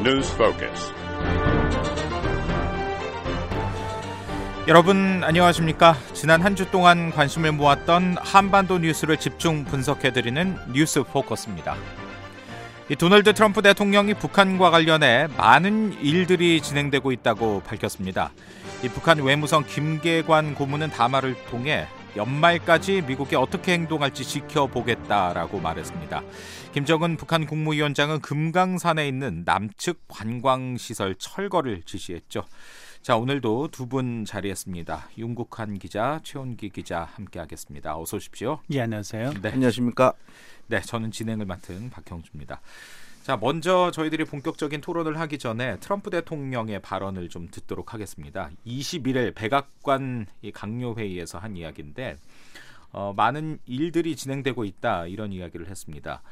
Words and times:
News 0.00 0.32
Focus. 0.34 0.92
여러분 4.68 5.22
안녕하십니까? 5.24 5.96
지난 6.12 6.42
한 6.42 6.54
주 6.54 6.70
동안 6.70 7.10
관심을 7.10 7.52
모았던 7.52 8.16
한반도 8.20 8.78
뉴스를 8.78 9.16
집중 9.16 9.64
분석해 9.64 10.12
드리는 10.12 10.56
뉴스 10.72 11.02
포커스입니다. 11.02 11.76
이 12.90 12.96
도널드 12.96 13.32
트럼프 13.34 13.62
대통령이 13.62 14.14
북한과 14.14 14.70
관련해 14.70 15.28
많은 15.36 15.98
일들이 16.00 16.60
진행되고 16.60 17.12
있다고 17.12 17.62
밝혔습니다. 17.66 18.30
이 18.82 18.88
북한 18.88 19.18
외무성 19.20 19.64
김계관 19.66 20.54
고문은 20.54 20.90
담화를 20.90 21.34
통해 21.50 21.86
연말까지 22.18 23.02
미국이 23.02 23.36
어떻게 23.36 23.72
행동할지 23.72 24.24
지켜보겠다라고 24.24 25.60
말했습니다. 25.60 26.22
김정은 26.74 27.16
북한 27.16 27.46
국무위원장은 27.46 28.20
금강산에 28.20 29.06
있는 29.08 29.42
남측 29.46 30.02
관광시설 30.08 31.14
철거를 31.14 31.82
지시했죠. 31.84 32.44
자, 33.02 33.16
오늘도 33.16 33.68
두 33.68 33.86
분 33.86 34.24
자리했습니다. 34.26 35.10
윤국한 35.16 35.78
기자, 35.78 36.20
최원기 36.24 36.70
기자 36.70 37.08
함께하겠습니다. 37.14 37.96
어서 37.96 38.16
오십시오. 38.18 38.58
예, 38.72 38.82
안녕하세요. 38.82 39.34
네. 39.40 39.52
안녕하십니까? 39.52 40.12
네, 40.66 40.80
저는 40.80 41.10
진행을 41.12 41.46
맡은 41.46 41.88
박형주입니다. 41.88 42.60
자, 43.28 43.36
먼저 43.36 43.90
저희들이 43.90 44.24
본격적인 44.24 44.80
토론을 44.80 45.20
하기 45.20 45.36
전에 45.36 45.78
트럼프 45.80 46.08
대통령의 46.08 46.80
발언을 46.80 47.28
좀 47.28 47.46
듣도록 47.50 47.92
하겠습니다. 47.92 48.48
21일 48.66 49.34
백악관 49.34 50.24
강요 50.54 50.94
회의에서 50.94 51.36
한 51.36 51.54
이야기인데 51.54 52.16
어, 52.90 53.12
많은 53.14 53.58
일들이 53.66 54.16
진행되고 54.16 54.64
있다 54.64 55.08
이런 55.08 55.34
이야기를 55.34 55.68
했습니다. 55.68 56.22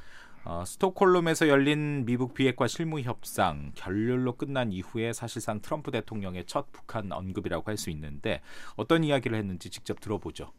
어, 0.46 0.64
스톡홀름에서 0.64 1.48
열린 1.48 2.07
미국 2.07 2.32
비핵화 2.32 2.66
실무 2.66 3.01
협상 3.01 3.73
결렬로 3.74 4.32
끝난 4.38 4.73
이후에 4.73 5.13
사실상 5.13 5.60
트럼프 5.60 5.90
대통령의 5.90 6.45
첫 6.46 6.73
북한 6.73 7.13
언급이라고 7.13 7.70
할 7.70 7.76
수 7.76 7.90
있는데 7.90 8.40
어떤 8.74 9.04
이야기를 9.04 9.37
했는지 9.37 9.68
직접 9.68 10.01
들어보죠. 10.01 10.51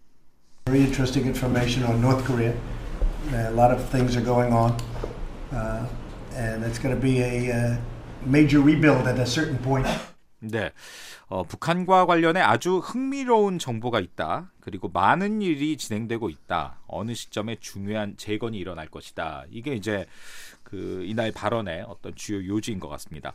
Very 0.66 0.86
interesting 0.86 1.28
information 1.28 1.92
on 1.92 2.00
North 2.00 2.23
Korea. 2.28 2.54
A 3.33 3.52
lot 3.52 3.73
of 3.73 3.89
things 3.89 4.16
are 4.16 4.23
going 4.23 4.54
on, 4.54 4.78
uh, 5.52 5.88
and 6.38 6.63
it's 6.63 6.80
going 6.80 6.93
to 6.93 7.02
be 7.02 7.21
a 7.21 7.52
uh, 7.52 7.77
major 8.25 8.61
rebuild 8.61 9.07
at 9.07 9.19
a 9.19 9.25
certain 9.25 9.57
point. 9.57 9.88
네. 10.39 10.71
어, 11.30 11.43
북한과 11.43 12.05
관련해 12.05 12.39
아주 12.39 12.77
흥미로운 12.77 13.59
정보가 13.59 13.99
있다. 13.99 14.52
그리고 14.61 14.88
많은 14.88 15.41
일이 15.41 15.75
진행되고 15.75 16.30
있다. 16.30 16.80
어느 16.88 17.13
시점에 17.13 17.58
중요한 17.59 18.15
재건이 18.17 18.58
일어날 18.58 18.88
것이다. 18.88 19.45
이게 19.49 19.73
이제 19.73 20.05
그 20.63 21.03
이날 21.05 21.31
발언의 21.31 21.85
어떤 21.88 22.15
주요 22.15 22.45
요지인 22.45 22.80
것 22.80 22.88
같습니다. 22.89 23.33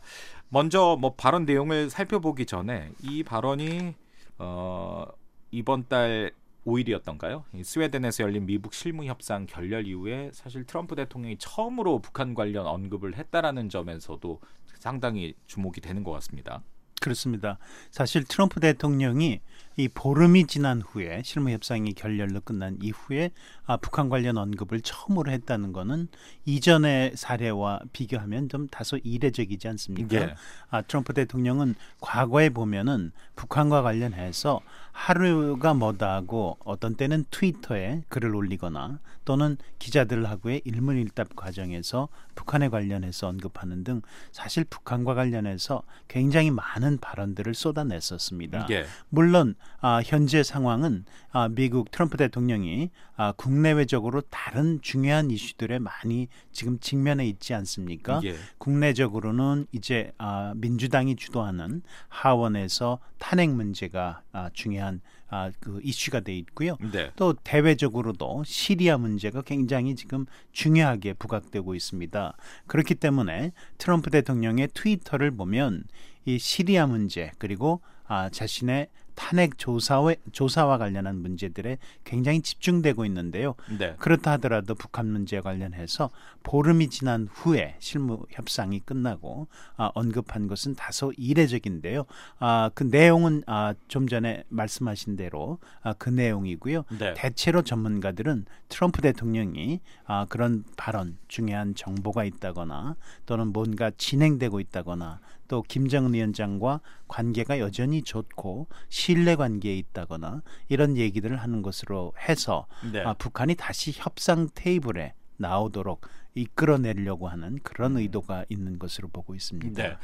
먼저 0.49 0.97
뭐 0.99 1.13
발언 1.13 1.45
내용을 1.45 1.89
살펴보기 1.89 2.45
전에 2.45 2.89
이 3.03 3.21
발언이 3.23 3.93
어, 4.39 5.05
이번 5.51 5.87
달 5.87 6.31
5일이었던가요? 6.65 7.43
스웨덴에서 7.63 8.23
열린 8.23 8.45
미북 8.45 8.73
실무 8.73 9.05
협상 9.05 9.45
결렬 9.45 9.87
이후에 9.87 10.31
사실 10.33 10.65
트럼프 10.65 10.95
대통령이 10.95 11.37
처음으로 11.37 11.99
북한 11.99 12.33
관련 12.33 12.65
언급을 12.65 13.15
했다라는 13.17 13.69
점에서도 13.69 14.41
상당히 14.79 15.33
주목이 15.47 15.81
되는 15.81 16.03
것 16.03 16.11
같습니다. 16.11 16.63
그렇습니다. 17.01 17.57
사실 17.91 18.23
트럼프 18.23 18.61
대통령이 18.61 19.41
이 19.75 19.87
보름이 19.87 20.45
지난 20.47 20.81
후에 20.81 21.21
실무 21.23 21.49
협상이 21.49 21.93
결렬로 21.93 22.41
끝난 22.41 22.77
이후에 22.81 23.31
아, 23.65 23.77
북한 23.77 24.09
관련 24.09 24.37
언급을 24.37 24.81
처음으로 24.81 25.31
했다는 25.31 25.73
것은 25.73 26.09
이전의 26.45 27.13
사례와 27.15 27.81
비교하면 27.91 28.49
좀 28.49 28.67
다소 28.67 28.97
이례적이지 28.97 29.67
않습니까? 29.69 30.15
예. 30.15 30.35
아, 30.69 30.81
트럼프 30.81 31.13
대통령은 31.13 31.75
과거에 32.01 32.49
보면은 32.49 33.11
북한과 33.35 33.81
관련해서 33.81 34.61
하루가 34.91 35.73
뭐다하고 35.73 36.57
어떤 36.63 36.95
때는 36.95 37.25
트위터에 37.31 38.03
글을 38.09 38.35
올리거나 38.35 38.99
또는 39.25 39.57
기자들하고의 39.79 40.61
일문일답 40.65 41.35
과정에서 41.35 42.09
북한에 42.35 42.69
관련해서 42.69 43.27
언급하는 43.27 43.83
등 43.83 44.01
사실 44.31 44.63
북한과 44.65 45.15
관련해서 45.15 45.81
굉장히 46.07 46.51
많은 46.51 46.99
발언들을 46.99 47.55
쏟아냈었습니다. 47.55 48.67
예. 48.69 48.85
물론 49.09 49.55
아, 49.81 50.01
현재 50.03 50.43
상황은 50.43 51.05
아, 51.31 51.49
미국 51.49 51.91
트럼프 51.91 52.17
대통령이 52.17 52.89
아, 53.15 53.33
국내외적으로 53.33 54.21
다른 54.21 54.79
중요한 54.81 55.29
이슈들에 55.29 55.79
많이 55.79 56.27
지금 56.51 56.79
직면해 56.79 57.25
있지 57.27 57.53
않습니까? 57.53 58.21
예. 58.23 58.35
국내적으로는 58.59 59.67
이제 59.71 60.13
아, 60.17 60.53
민주당이 60.55 61.15
주도하는 61.15 61.81
하원에서 62.07 62.99
탄핵 63.19 63.49
문제가 63.49 64.21
아, 64.31 64.49
중요한 64.53 65.01
아, 65.29 65.51
그 65.59 65.79
이슈가 65.83 66.19
돼 66.19 66.37
있고요. 66.37 66.77
네. 66.91 67.11
또 67.15 67.33
대외적으로도 67.33 68.43
시리아 68.45 68.97
문제가 68.97 69.41
굉장히 69.41 69.95
지금 69.95 70.27
중요하게 70.51 71.13
부각되고 71.13 71.73
있습니다. 71.73 72.37
그렇기 72.67 72.95
때문에 72.95 73.51
트럼프 73.79 74.11
대통령의 74.11 74.69
트위터를 74.73 75.31
보면 75.31 75.85
이 76.25 76.37
시리아 76.37 76.85
문제 76.85 77.31
그리고 77.39 77.81
아, 78.05 78.29
자신의 78.29 78.89
탄핵 79.15 79.57
조사와, 79.57 80.15
조사와 80.31 80.77
관련한 80.77 81.21
문제들에 81.21 81.77
굉장히 82.03 82.41
집중되고 82.41 83.05
있는데요. 83.05 83.55
네. 83.77 83.95
그렇다 83.99 84.31
하더라도 84.33 84.75
북한 84.75 85.07
문제에 85.07 85.41
관련해서 85.41 86.09
보름이 86.43 86.89
지난 86.89 87.27
후에 87.31 87.75
실무 87.79 88.25
협상이 88.29 88.79
끝나고 88.79 89.47
아, 89.77 89.91
언급한 89.93 90.47
것은 90.47 90.75
다소 90.75 91.13
이례적인데요. 91.17 92.05
아, 92.39 92.69
그 92.73 92.83
내용은 92.83 93.43
아, 93.47 93.73
좀 93.87 94.07
전에 94.07 94.43
말씀하신 94.49 95.15
대로 95.15 95.59
아, 95.81 95.93
그 95.93 96.09
내용이고요. 96.09 96.83
네. 96.99 97.13
대체로 97.15 97.61
전문가들은 97.61 98.45
트럼프 98.69 99.01
대통령이 99.01 99.79
아, 100.05 100.25
그런 100.29 100.63
발언 100.77 101.17
중요한 101.27 101.75
정보가 101.75 102.23
있다거나 102.23 102.95
또는 103.25 103.47
뭔가 103.47 103.91
진행되고 103.97 104.59
있다거나 104.59 105.19
또 105.53 105.61
김정은 105.61 106.15
위원장과 106.15 106.81
관계가 107.07 107.59
여전히 107.59 108.01
좋고 108.01 108.65
신뢰 108.89 109.35
관계에 109.35 109.77
있다거나 109.77 110.41
이런 110.67 110.97
얘기들을 110.97 111.37
하는 111.37 111.61
것으로 111.61 112.11
해서 112.27 112.65
네. 112.91 113.03
아, 113.03 113.13
북한이 113.13 113.53
다시 113.53 113.91
협상 113.93 114.49
테이블에 114.55 115.13
나오도록 115.37 116.07
이끌어내려고 116.33 117.27
하는 117.27 117.59
그런 117.61 117.97
의도가 117.97 118.45
있는 118.49 118.79
것으로 118.79 119.09
보고 119.09 119.35
있습니다. 119.35 119.83
네. 119.83 119.95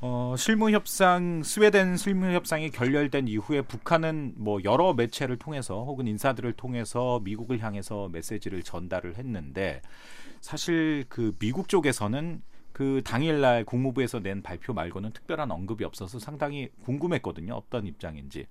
어, 0.00 0.36
실무 0.38 0.70
협상 0.70 1.42
스웨덴 1.42 1.98
실무 1.98 2.32
협상이 2.32 2.70
결렬된 2.70 3.28
이후에 3.28 3.60
북한은 3.60 4.36
뭐 4.38 4.58
여러 4.64 4.94
매체를 4.94 5.36
통해서 5.36 5.84
혹은 5.84 6.06
인사들을 6.06 6.50
통해서 6.54 7.20
미국을 7.22 7.62
향해서 7.62 8.08
메시지를 8.10 8.62
전달을 8.62 9.18
했는데 9.18 9.82
사실 10.40 11.04
그 11.10 11.36
미국 11.38 11.68
쪽에서는 11.68 12.40
그 12.72 13.02
당일날 13.04 13.64
국무부에서 13.64 14.20
낸 14.20 14.42
발표 14.42 14.72
말고는 14.72 15.12
특별한 15.12 15.50
언급이 15.50 15.84
없어서 15.84 16.18
상당히 16.18 16.68
궁금했거든요. 16.84 17.54
어떤 17.54 17.86
입장인지. 17.86 18.46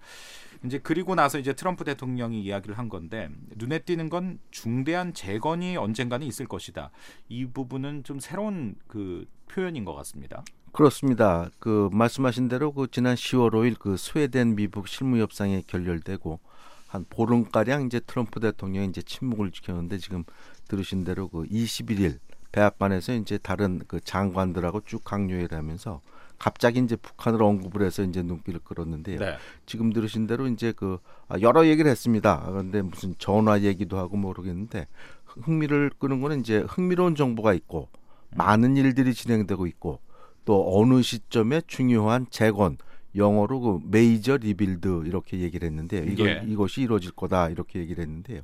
이제 0.66 0.80
그리고 0.82 1.16
나서 1.16 1.40
이제 1.40 1.54
트럼프 1.54 1.84
대통령이 1.84 2.42
이야기를 2.44 2.78
한 2.78 2.90
건데 2.90 3.30
눈에 3.56 3.80
띄는 3.80 4.10
건 4.10 4.40
중대한 4.52 5.14
재건이 5.14 5.78
언젠가는 5.78 6.26
있을 6.26 6.48
것이다. 6.48 6.92
이 7.30 7.46
부분은 7.46 8.04
좀 8.04 8.20
새로운 8.20 8.76
그 8.88 9.26
표현인 9.50 9.86
것 9.86 9.94
같습니다. 9.96 10.44
그렇습니다. 10.72 11.50
그 11.60 11.90
말씀하신 11.92 12.48
대로 12.48 12.72
그 12.72 12.88
지난 12.90 13.16
10월 13.16 13.52
5일 13.52 13.78
그 13.78 13.98
스웨덴 13.98 14.56
미북 14.56 14.88
실무 14.88 15.18
협상이 15.18 15.64
결렬되고 15.68 16.40
한 16.88 17.06
보름 17.10 17.46
가량 17.46 17.86
이제 17.86 18.00
트럼프 18.00 18.40
대통령이 18.40 18.88
이제 18.88 19.02
침묵을 19.02 19.52
지켰는데 19.52 19.98
지금 19.98 20.24
들으신 20.68 21.04
대로 21.04 21.28
그 21.28 21.44
21일 21.44 22.20
백악관에서 22.52 23.14
이제 23.14 23.38
다른 23.38 23.82
그 23.88 24.00
장관들하고 24.02 24.82
쭉 24.86 25.04
강요를 25.04 25.50
하면서 25.52 26.02
갑자기 26.38 26.80
이제 26.80 26.96
북한을 26.96 27.42
언급을 27.42 27.86
해서 27.86 28.02
이제 28.04 28.24
눈길을 28.24 28.62
끌었는데요. 28.64 29.20
네. 29.20 29.38
지금 29.66 29.94
들으신 29.94 30.26
대로 30.26 30.48
이제 30.48 30.74
그 30.76 30.98
아, 31.28 31.40
여러 31.40 31.68
얘기를 31.68 31.90
했습니다. 31.90 32.44
그런데 32.48 32.82
무슨 32.82 33.14
전화 33.20 33.62
얘기도 33.62 33.98
하고 34.00 34.18
모르겠는데 34.18 34.88
흥미를 35.26 35.92
끄는 36.00 36.20
거는 36.20 36.40
이제 36.40 36.66
흥미로운 36.68 37.16
정보가 37.16 37.54
있고 37.54 37.90
많은 38.36 38.76
일들이 38.76 39.14
진행되고 39.14 39.68
있고 39.68 40.00
또 40.46 40.80
어느 40.80 41.02
시점에 41.02 41.62
중요한 41.68 42.26
재건 42.30 42.78
영어로 43.16 43.60
그 43.60 43.80
major 43.86 44.38
rebuild 44.38 45.04
이렇게 45.06 45.40
얘기를 45.40 45.68
했는데요. 45.68 46.04
이거 46.06 46.26
예. 46.26 46.44
이것이 46.48 46.82
이루어질 46.82 47.12
거다 47.12 47.50
이렇게 47.50 47.80
얘기를 47.80 48.04
했는데요. 48.04 48.42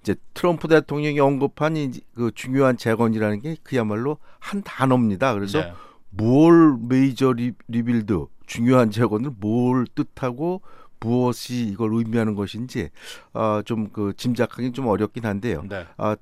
이제 0.00 0.14
트럼프 0.34 0.68
대통령이 0.68 1.18
언급한 1.20 1.76
이 1.76 1.90
그 2.14 2.30
중요한 2.34 2.76
재건이라는 2.76 3.40
게 3.40 3.56
그야말로 3.62 4.18
한 4.38 4.62
단어입니다. 4.62 5.34
그래서 5.34 5.60
네. 5.60 5.72
뭘 6.10 6.76
major 6.80 7.32
re, 7.32 7.52
rebuild 7.68 8.26
중요한 8.46 8.90
재건을 8.90 9.32
뭘 9.38 9.86
뜻하고 9.94 10.62
무엇이 11.00 11.66
이걸 11.66 11.92
의미하는 11.94 12.34
것인지 12.34 12.90
어, 13.32 13.60
좀그 13.64 14.14
짐작하기 14.16 14.72
좀 14.72 14.86
어렵긴 14.86 15.26
한데요. 15.26 15.64
네. 15.68 15.86
어, 15.98 16.14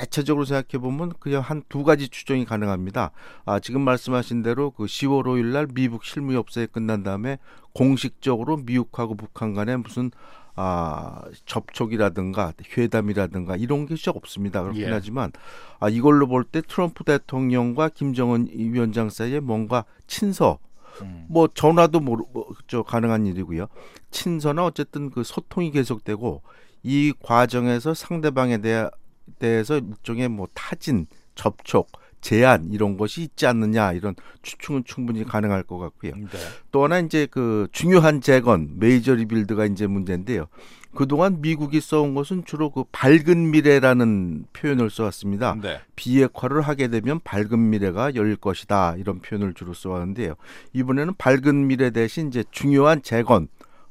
대체적으로 0.00 0.44
생각해 0.44 0.80
보면 0.82 1.12
그냥 1.18 1.42
한 1.42 1.62
두 1.68 1.84
가지 1.84 2.08
추정이 2.08 2.44
가능합니다. 2.44 3.10
아, 3.44 3.60
지금 3.60 3.82
말씀하신 3.82 4.42
대로 4.42 4.70
그 4.70 4.84
10월 4.84 5.24
5일 5.24 5.46
날 5.46 5.66
미국 5.72 6.04
실무 6.04 6.32
협상이 6.34 6.66
끝난 6.66 7.02
다음에 7.02 7.38
공식적으로 7.74 8.56
미국하고 8.58 9.14
북한 9.16 9.54
간에 9.54 9.76
무슨 9.76 10.10
아, 10.54 11.22
접촉이라든가 11.46 12.52
회담이라든가 12.76 13.56
이런 13.56 13.86
게 13.86 13.94
시작 13.96 14.16
없습니다. 14.16 14.62
그렇긴 14.62 14.84
예. 14.86 14.90
하지만 14.90 15.30
아, 15.78 15.88
이걸로 15.88 16.26
볼 16.26 16.44
때 16.44 16.62
트럼프 16.62 17.04
대통령과 17.04 17.90
김정은 17.90 18.48
위원장 18.52 19.10
사이에 19.10 19.40
뭔가 19.40 19.84
친서 20.06 20.58
음. 21.02 21.26
뭐 21.28 21.48
전화도 21.52 22.00
모르 22.00 22.24
뭐, 22.32 22.48
저 22.66 22.82
가능한 22.82 23.26
일이고요. 23.26 23.66
친서나 24.10 24.64
어쨌든 24.64 25.10
그 25.10 25.22
소통이 25.22 25.70
계속되고 25.70 26.42
이 26.82 27.12
과정에서 27.22 27.94
상대방에 27.94 28.58
대해 28.58 28.88
대해서 29.38 29.78
일종의 29.78 30.28
뭐 30.28 30.46
타진, 30.54 31.06
접촉, 31.34 31.90
제한 32.20 32.70
이런 32.72 32.96
것이 32.96 33.22
있지 33.22 33.46
않느냐 33.46 33.92
이런 33.92 34.14
추측은 34.42 34.84
충분히 34.84 35.24
가능할 35.24 35.62
것 35.62 35.78
같고요. 35.78 36.12
네. 36.16 36.28
또 36.72 36.84
하나 36.84 36.98
이제 36.98 37.26
그 37.30 37.68
중요한 37.72 38.20
재건 38.20 38.78
메이저 38.78 39.14
리빌드가 39.14 39.66
이제 39.66 39.86
문제인데요. 39.86 40.46
그동안 40.94 41.40
미국이 41.40 41.80
써온 41.80 42.14
것은 42.14 42.44
주로 42.44 42.70
그 42.70 42.84
밝은 42.90 43.50
미래라는 43.50 44.46
표현을 44.52 44.90
써왔습니다. 44.90 45.56
네. 45.62 45.80
비핵화를 45.96 46.62
하게 46.62 46.88
되면 46.88 47.20
밝은 47.22 47.70
미래가 47.70 48.14
열릴 48.14 48.36
것이다 48.36 48.96
이런 48.96 49.20
표현을 49.20 49.54
주로 49.54 49.74
써왔는데요. 49.74 50.34
이번에는 50.72 51.14
밝은 51.18 51.66
미래 51.68 51.90
대신 51.90 52.28
이제 52.28 52.42
중요한 52.50 53.02
재건 53.02 53.48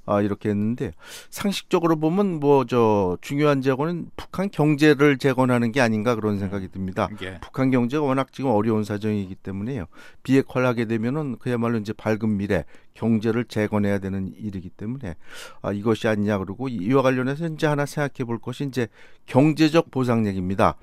아 0.08 0.22
이렇게 0.22 0.50
했는데 0.50 0.94
상식적으로 1.30 1.98
보면 1.98 2.40
뭐 2.40 2.66
저 2.68 3.18
중요한 3.22 3.62
재건은 3.62 4.10
북한 4.16 4.50
경제를 4.50 5.18
재건하는 5.18 5.72
게 5.72 5.82
아닌가 5.82 6.16
그런 6.16 6.38
생각이 6.40 6.70
듭니다. 6.70 7.10
예. 7.22 7.40
북한 7.42 7.72
경제가 7.72 8.04
워낙 8.04 8.32
지금 8.32 8.52
어려운 8.52 8.84
사정이기 8.84 9.36
때문에요. 9.36 9.86
비핵화를 10.24 10.68
하게 10.68 10.86
되면은 10.86 11.38
그야말로 11.40 11.78
이제 11.78 11.94
밝은 11.94 12.38
미래 12.38 12.66
경제를 12.94 13.46
재건해야 13.46 14.00
되는 14.00 14.34
일이기 14.38 14.70
때문에 14.70 15.16
아 15.62 15.72
이것이 15.72 16.08
아니냐 16.08 16.38
그러고 16.40 16.68
이와 16.68 17.02
관련해서 17.02 17.48
이제 17.48 17.68
하나 17.68 17.86
생각해 17.86 18.26
볼 18.26 18.40
것이 18.40 18.66
이제 18.66 18.88
경제적 19.26 19.92
보상 19.92 20.26
얘기입니다. 20.26 20.76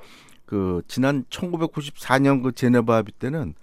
그 0.46 0.82
지난 0.88 1.24
1994년 1.30 2.42
그 2.42 2.52
제네바 2.52 2.94
합의 2.96 3.12
때는 3.18 3.54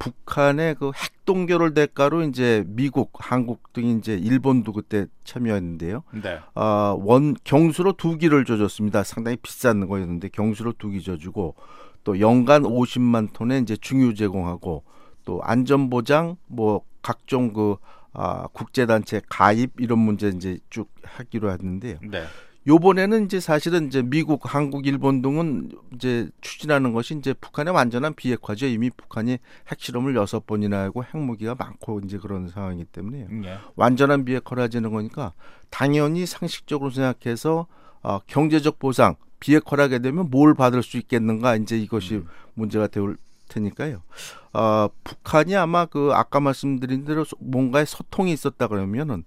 북한의 0.00 0.74
그 0.74 0.90
핵 0.96 1.20
동결을 1.30 1.74
대가로 1.74 2.22
이제 2.22 2.64
미국, 2.66 3.12
한국 3.14 3.72
등이 3.72 3.98
이제 3.98 4.14
일본도 4.14 4.72
그때 4.72 5.06
참여했는데요. 5.22 6.02
네. 6.24 6.40
아, 6.54 6.96
원 6.98 7.36
경수로 7.44 7.92
두 7.92 8.18
기를 8.18 8.44
줘줬습니다. 8.44 9.04
상당히 9.04 9.36
비싼 9.36 9.86
거였는데 9.86 10.30
경수로 10.30 10.72
두기 10.72 11.02
줘주고 11.02 11.54
또 12.02 12.18
연간 12.18 12.62
50만 12.64 13.32
톤의 13.32 13.62
이제 13.62 13.76
중유 13.76 14.14
제공하고 14.14 14.82
또 15.24 15.40
안전 15.44 15.88
보장 15.88 16.36
뭐 16.48 16.82
각종 17.00 17.52
그 17.52 17.76
아, 18.12 18.48
국제 18.52 18.86
단체 18.86 19.20
가입 19.28 19.70
이런 19.78 20.00
문제 20.00 20.28
이제 20.28 20.58
쭉 20.68 20.90
하기로 21.04 21.52
했는데요. 21.52 21.98
네. 22.02 22.24
요번에는 22.66 23.24
이제 23.24 23.40
사실은 23.40 23.86
이제 23.86 24.02
미국, 24.02 24.54
한국, 24.54 24.86
일본 24.86 25.22
등은 25.22 25.70
이제 25.94 26.28
추진하는 26.42 26.92
것이 26.92 27.14
이제 27.16 27.32
북한의 27.32 27.72
완전한 27.74 28.14
비핵화죠. 28.14 28.66
이미 28.66 28.90
북한이 28.90 29.38
핵실험을 29.68 30.14
여섯 30.14 30.46
번이나 30.46 30.80
하고 30.82 31.02
핵무기가 31.02 31.54
많고 31.54 32.00
이제 32.04 32.18
그런 32.18 32.48
상황이기 32.48 32.84
때문에요. 32.86 33.28
예. 33.44 33.58
완전한 33.76 34.24
비핵화를 34.26 34.62
하자는 34.64 34.92
거니까 34.92 35.32
당연히 35.70 36.26
상식적으로 36.26 36.90
생각해서 36.90 37.66
어, 38.02 38.18
경제적 38.26 38.78
보상 38.78 39.16
비핵화를 39.40 39.84
하게 39.84 39.98
되면 40.00 40.28
뭘 40.30 40.54
받을 40.54 40.82
수 40.82 40.98
있겠는가 40.98 41.56
이제 41.56 41.78
이것이 41.78 42.16
음. 42.16 42.26
문제가 42.54 42.86
될 42.88 43.16
테니까요. 43.48 44.02
어, 44.52 44.88
북한이 45.02 45.56
아마 45.56 45.86
그 45.86 46.10
아까 46.12 46.40
말씀드린 46.40 47.04
대로 47.06 47.24
소- 47.24 47.36
뭔가의 47.40 47.86
소통이 47.86 48.32
있었다 48.32 48.68
그러면은 48.68 49.24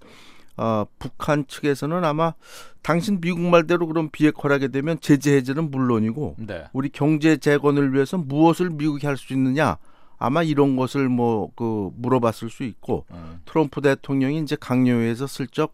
어, 0.57 0.85
북한 0.99 1.45
측에서는 1.47 2.03
아마 2.03 2.33
당신 2.81 3.19
미국 3.21 3.41
말대로 3.41 3.87
그런 3.87 4.09
비핵화를 4.09 4.53
하게 4.53 4.67
되면 4.67 4.99
제재 4.99 5.35
해제는 5.35 5.71
물론이고 5.71 6.35
네. 6.39 6.65
우리 6.73 6.89
경제 6.89 7.37
재건을 7.37 7.93
위해서 7.93 8.17
무엇을 8.17 8.69
미국이 8.69 9.05
할 9.07 9.17
수 9.17 9.33
있느냐 9.33 9.77
아마 10.19 10.43
이런 10.43 10.75
것을 10.75 11.09
뭐 11.09 11.51
그 11.55 11.91
물어봤을 11.95 12.49
수 12.49 12.63
있고 12.63 13.05
음. 13.11 13.41
트럼프 13.45 13.81
대통령이 13.81 14.39
이제 14.39 14.55
강요회에서 14.59 15.27
슬쩍 15.27 15.73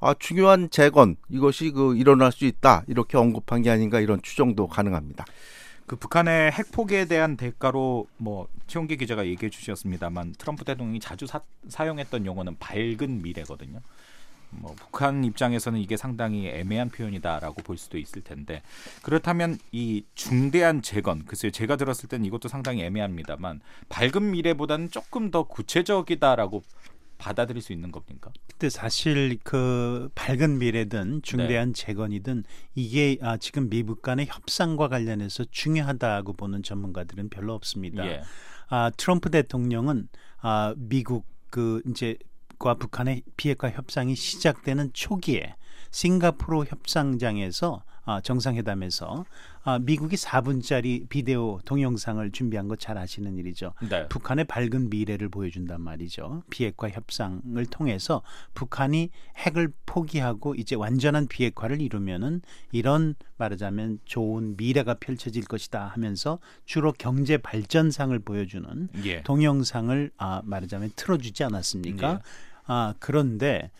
아 0.00 0.14
중요한 0.18 0.68
재건 0.70 1.16
이것이 1.28 1.70
그 1.70 1.96
일어날 1.96 2.32
수 2.32 2.44
있다 2.44 2.84
이렇게 2.88 3.16
언급한 3.16 3.62
게 3.62 3.70
아닌가 3.70 4.00
이런 4.00 4.20
추정도 4.22 4.66
가능합니다. 4.66 5.24
그 5.86 5.96
북한의 5.96 6.50
핵 6.50 6.72
포기에 6.72 7.04
대한 7.04 7.36
대가로 7.36 8.06
뭐 8.16 8.48
최용기 8.66 8.96
기자가 8.96 9.24
얘기해 9.26 9.50
주셨습니다만 9.50 10.34
트럼프 10.36 10.64
대통령이 10.64 10.98
자주 11.00 11.26
사, 11.26 11.40
사용했던 11.68 12.26
용어는 12.26 12.56
밝은 12.58 13.22
미래거든요. 13.22 13.80
뭐 14.60 14.74
북한 14.76 15.24
입장에서는 15.24 15.78
이게 15.80 15.96
상당히 15.96 16.48
애매한 16.48 16.88
표현이다라고 16.88 17.62
볼 17.62 17.78
수도 17.78 17.98
있을 17.98 18.22
텐데 18.22 18.62
그렇다면 19.02 19.58
이 19.72 20.04
중대한 20.14 20.82
재건 20.82 21.24
글쎄요 21.24 21.50
제가 21.50 21.76
들었을 21.76 22.08
땐 22.08 22.24
이것도 22.24 22.48
상당히 22.48 22.82
애매합니다만 22.82 23.60
밝은 23.88 24.30
미래보다는 24.30 24.90
조금 24.90 25.30
더 25.30 25.44
구체적이다라고 25.44 26.62
받아들일 27.18 27.62
수 27.62 27.72
있는 27.72 27.92
겁니까? 27.92 28.30
근데 28.46 28.68
사실 28.68 29.38
그 29.42 30.08
밝은 30.14 30.58
미래든 30.58 31.22
중대한 31.22 31.72
네. 31.72 31.84
재건이든 31.84 32.44
이게 32.74 33.18
아, 33.20 33.36
지금 33.36 33.68
미국 33.68 34.02
간의 34.02 34.26
협상과 34.26 34.88
관련해서 34.88 35.44
중요하다고 35.50 36.34
보는 36.34 36.62
전문가들은 36.62 37.28
별로 37.30 37.54
없습니다. 37.54 38.06
예. 38.06 38.22
아, 38.68 38.90
트럼프 38.96 39.30
대통령은 39.30 40.08
아, 40.40 40.74
미국 40.76 41.26
그 41.50 41.82
이제 41.88 42.16
과 42.58 42.74
북한의 42.74 43.22
비핵화 43.36 43.70
협상이 43.70 44.14
시작되는 44.14 44.90
초기에 44.92 45.54
싱가포르 45.90 46.64
협상장에서 46.68 47.82
아, 47.86 47.95
정상회담에서 48.22 49.24
아, 49.64 49.78
미국이 49.80 50.16
4분짜리 50.16 51.08
비디오 51.08 51.58
동영상을 51.64 52.30
준비한 52.30 52.68
거 52.68 52.76
잘 52.76 52.98
아시는 52.98 53.36
일이죠. 53.38 53.72
네. 53.88 54.06
북한의 54.08 54.44
밝은 54.44 54.90
미래를 54.90 55.28
보여준단 55.28 55.80
말이죠. 55.80 56.42
비핵화 56.50 56.88
협상을 56.88 57.66
통해서 57.66 58.22
북한이 58.54 59.10
핵을 59.36 59.72
포기하고 59.86 60.54
이제 60.54 60.76
완전한 60.76 61.26
비핵화를 61.26 61.80
이루면은 61.80 62.42
이런 62.70 63.14
말하자면 63.38 64.00
좋은 64.04 64.56
미래가 64.56 64.94
펼쳐질 64.94 65.44
것이다 65.44 65.86
하면서 65.86 66.38
주로 66.64 66.92
경제 66.92 67.38
발전상을 67.38 68.16
보여주는 68.20 68.88
예. 69.04 69.22
동영상을 69.22 70.10
아, 70.18 70.42
말하자면 70.44 70.92
틀어주지 70.96 71.42
않았습니까? 71.44 72.12
예. 72.12 72.18
아, 72.66 72.94
그런데 73.00 73.70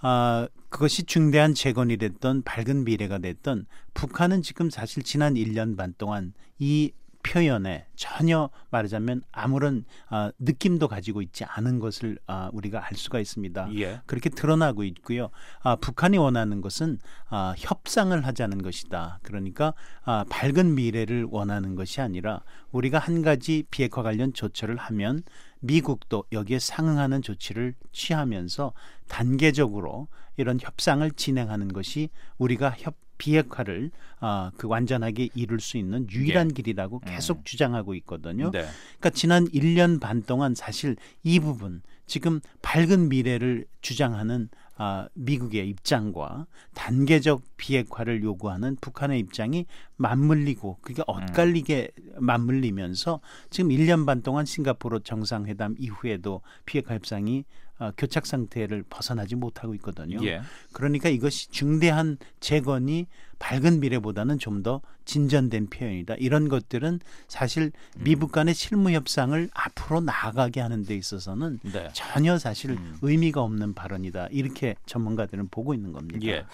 아, 0.00 0.48
그것이 0.68 1.04
중대한 1.04 1.54
재건이 1.54 1.96
됐던 1.96 2.42
밝은 2.42 2.84
미래가 2.84 3.18
됐던 3.18 3.66
북한은 3.94 4.42
지금 4.42 4.70
사실 4.70 5.02
지난 5.02 5.34
1년 5.34 5.76
반 5.76 5.94
동안 5.98 6.32
이 6.58 6.92
표현에 7.22 7.86
전혀 7.96 8.48
말하자면 8.70 9.22
아무런 9.30 9.84
아, 10.08 10.32
느낌도 10.38 10.88
가지고 10.88 11.22
있지 11.22 11.44
않은 11.44 11.78
것을 11.78 12.18
아, 12.26 12.50
우리가 12.52 12.84
알 12.86 12.96
수가 12.96 13.20
있습니다. 13.20 13.68
예. 13.76 14.00
그렇게 14.06 14.30
드러나고 14.30 14.84
있고요. 14.84 15.30
아, 15.62 15.76
북한이 15.76 16.18
원하는 16.18 16.60
것은 16.60 16.98
아, 17.28 17.54
협상을 17.58 18.26
하자는 18.26 18.62
것이다. 18.62 19.20
그러니까 19.22 19.74
아, 20.04 20.24
밝은 20.30 20.74
미래를 20.74 21.26
원하는 21.30 21.74
것이 21.74 22.00
아니라 22.00 22.42
우리가 22.72 22.98
한 22.98 23.22
가지 23.22 23.64
비핵화 23.70 24.02
관련 24.02 24.32
조처를 24.32 24.76
하면 24.76 25.22
미국도 25.60 26.24
여기에 26.32 26.58
상응하는 26.58 27.22
조치를 27.22 27.74
취하면서 27.92 28.72
단계적으로 29.08 30.08
이런 30.36 30.58
협상을 30.60 31.08
진행하는 31.12 31.68
것이 31.68 32.08
우리가 32.38 32.74
협 32.78 32.96
비핵화를 33.20 33.90
아, 34.18 34.50
그 34.56 34.66
완전하게 34.66 35.28
이룰 35.34 35.60
수 35.60 35.76
있는 35.76 36.10
유일한 36.10 36.50
예. 36.50 36.54
길이라고 36.54 37.02
음. 37.04 37.14
계속 37.14 37.44
주장하고 37.44 37.94
있거든요. 37.96 38.50
네. 38.50 38.64
그러니까 38.98 39.10
지난 39.10 39.46
1년 39.48 40.00
반 40.00 40.22
동안 40.22 40.54
사실 40.54 40.96
이 41.22 41.38
부분 41.38 41.82
지금 42.06 42.40
밝은 42.62 43.10
미래를 43.10 43.66
주장하는 43.82 44.48
아, 44.82 45.06
미국의 45.12 45.68
입장과 45.68 46.46
단계적 46.72 47.42
비핵화를 47.58 48.22
요구하는 48.22 48.76
북한의 48.80 49.18
입장이 49.20 49.66
맞물리고 49.96 50.78
그게 50.80 51.02
엇갈리게 51.06 51.90
맞물리면서 52.18 53.20
지금 53.50 53.68
1년 53.72 54.06
반 54.06 54.22
동안 54.22 54.46
싱가포르 54.46 55.00
정상회담 55.00 55.74
이후에도 55.78 56.40
비핵화 56.64 56.94
협상이 56.94 57.44
아, 57.80 57.92
교착 57.96 58.26
상태를 58.26 58.84
벗어나지 58.88 59.34
못하고 59.34 59.74
있거든요. 59.74 60.24
예. 60.24 60.42
그러니까 60.72 61.08
이것이 61.08 61.50
중대한 61.50 62.18
재건이 62.38 63.06
밝은 63.40 63.80
미래보다는 63.80 64.38
좀 64.38 64.60
더 64.62 64.82
진전된 65.10 65.70
표현이다. 65.70 66.14
이런 66.18 66.48
것들은 66.48 67.00
사실 67.26 67.72
음. 67.96 68.00
미국 68.04 68.30
간의 68.30 68.54
실무 68.54 68.92
협상을 68.92 69.48
앞으로 69.52 70.00
나아가게 70.00 70.60
하는 70.60 70.84
데 70.84 70.94
있어서는 70.94 71.58
네. 71.62 71.88
전혀 71.92 72.38
사실 72.38 72.70
음. 72.70 72.98
의미가 73.02 73.42
없는 73.42 73.74
발언이다. 73.74 74.28
이렇게 74.30 74.76
전문가들은 74.86 75.48
보고 75.48 75.74
있는 75.74 75.92
겁니다. 75.92 76.24
예. 76.26 76.44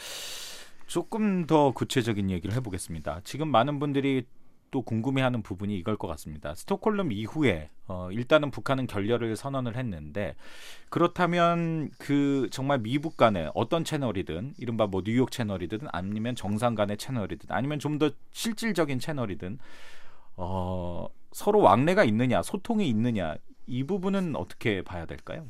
조금 0.86 1.46
더 1.46 1.72
구체적인 1.72 2.30
얘기를 2.30 2.54
해보겠습니다. 2.54 3.20
지금 3.24 3.48
많은 3.48 3.78
분들이 3.78 4.24
또 4.70 4.82
궁금해하는 4.82 5.42
부분이 5.42 5.76
이걸 5.76 5.96
것 5.96 6.06
같습니다. 6.08 6.54
스톡홀름 6.54 7.12
이후에 7.12 7.70
어, 7.88 8.08
일단은 8.10 8.50
북한은 8.50 8.86
결렬을 8.86 9.36
선언을 9.36 9.76
했는데 9.76 10.34
그렇다면 10.90 11.90
그 11.98 12.48
정말 12.50 12.78
미북 12.78 13.16
간의 13.16 13.50
어떤 13.54 13.84
채널이든 13.84 14.54
이른바 14.58 14.86
뭐 14.86 15.02
뉴욕 15.04 15.30
채널이든 15.30 15.88
아니면 15.92 16.34
정상 16.36 16.74
간의 16.74 16.96
채널이든 16.96 17.46
아니면 17.50 17.78
좀 17.78 17.96
더 17.98 18.10
실질적인 18.32 18.98
채널이든 18.98 19.58
어, 20.36 21.08
서로 21.32 21.60
왕래가 21.60 22.04
있느냐 22.04 22.42
소통이 22.42 22.88
있느냐 22.90 23.36
이 23.66 23.84
부분은 23.84 24.36
어떻게 24.36 24.82
봐야 24.82 25.06
될까요? 25.06 25.46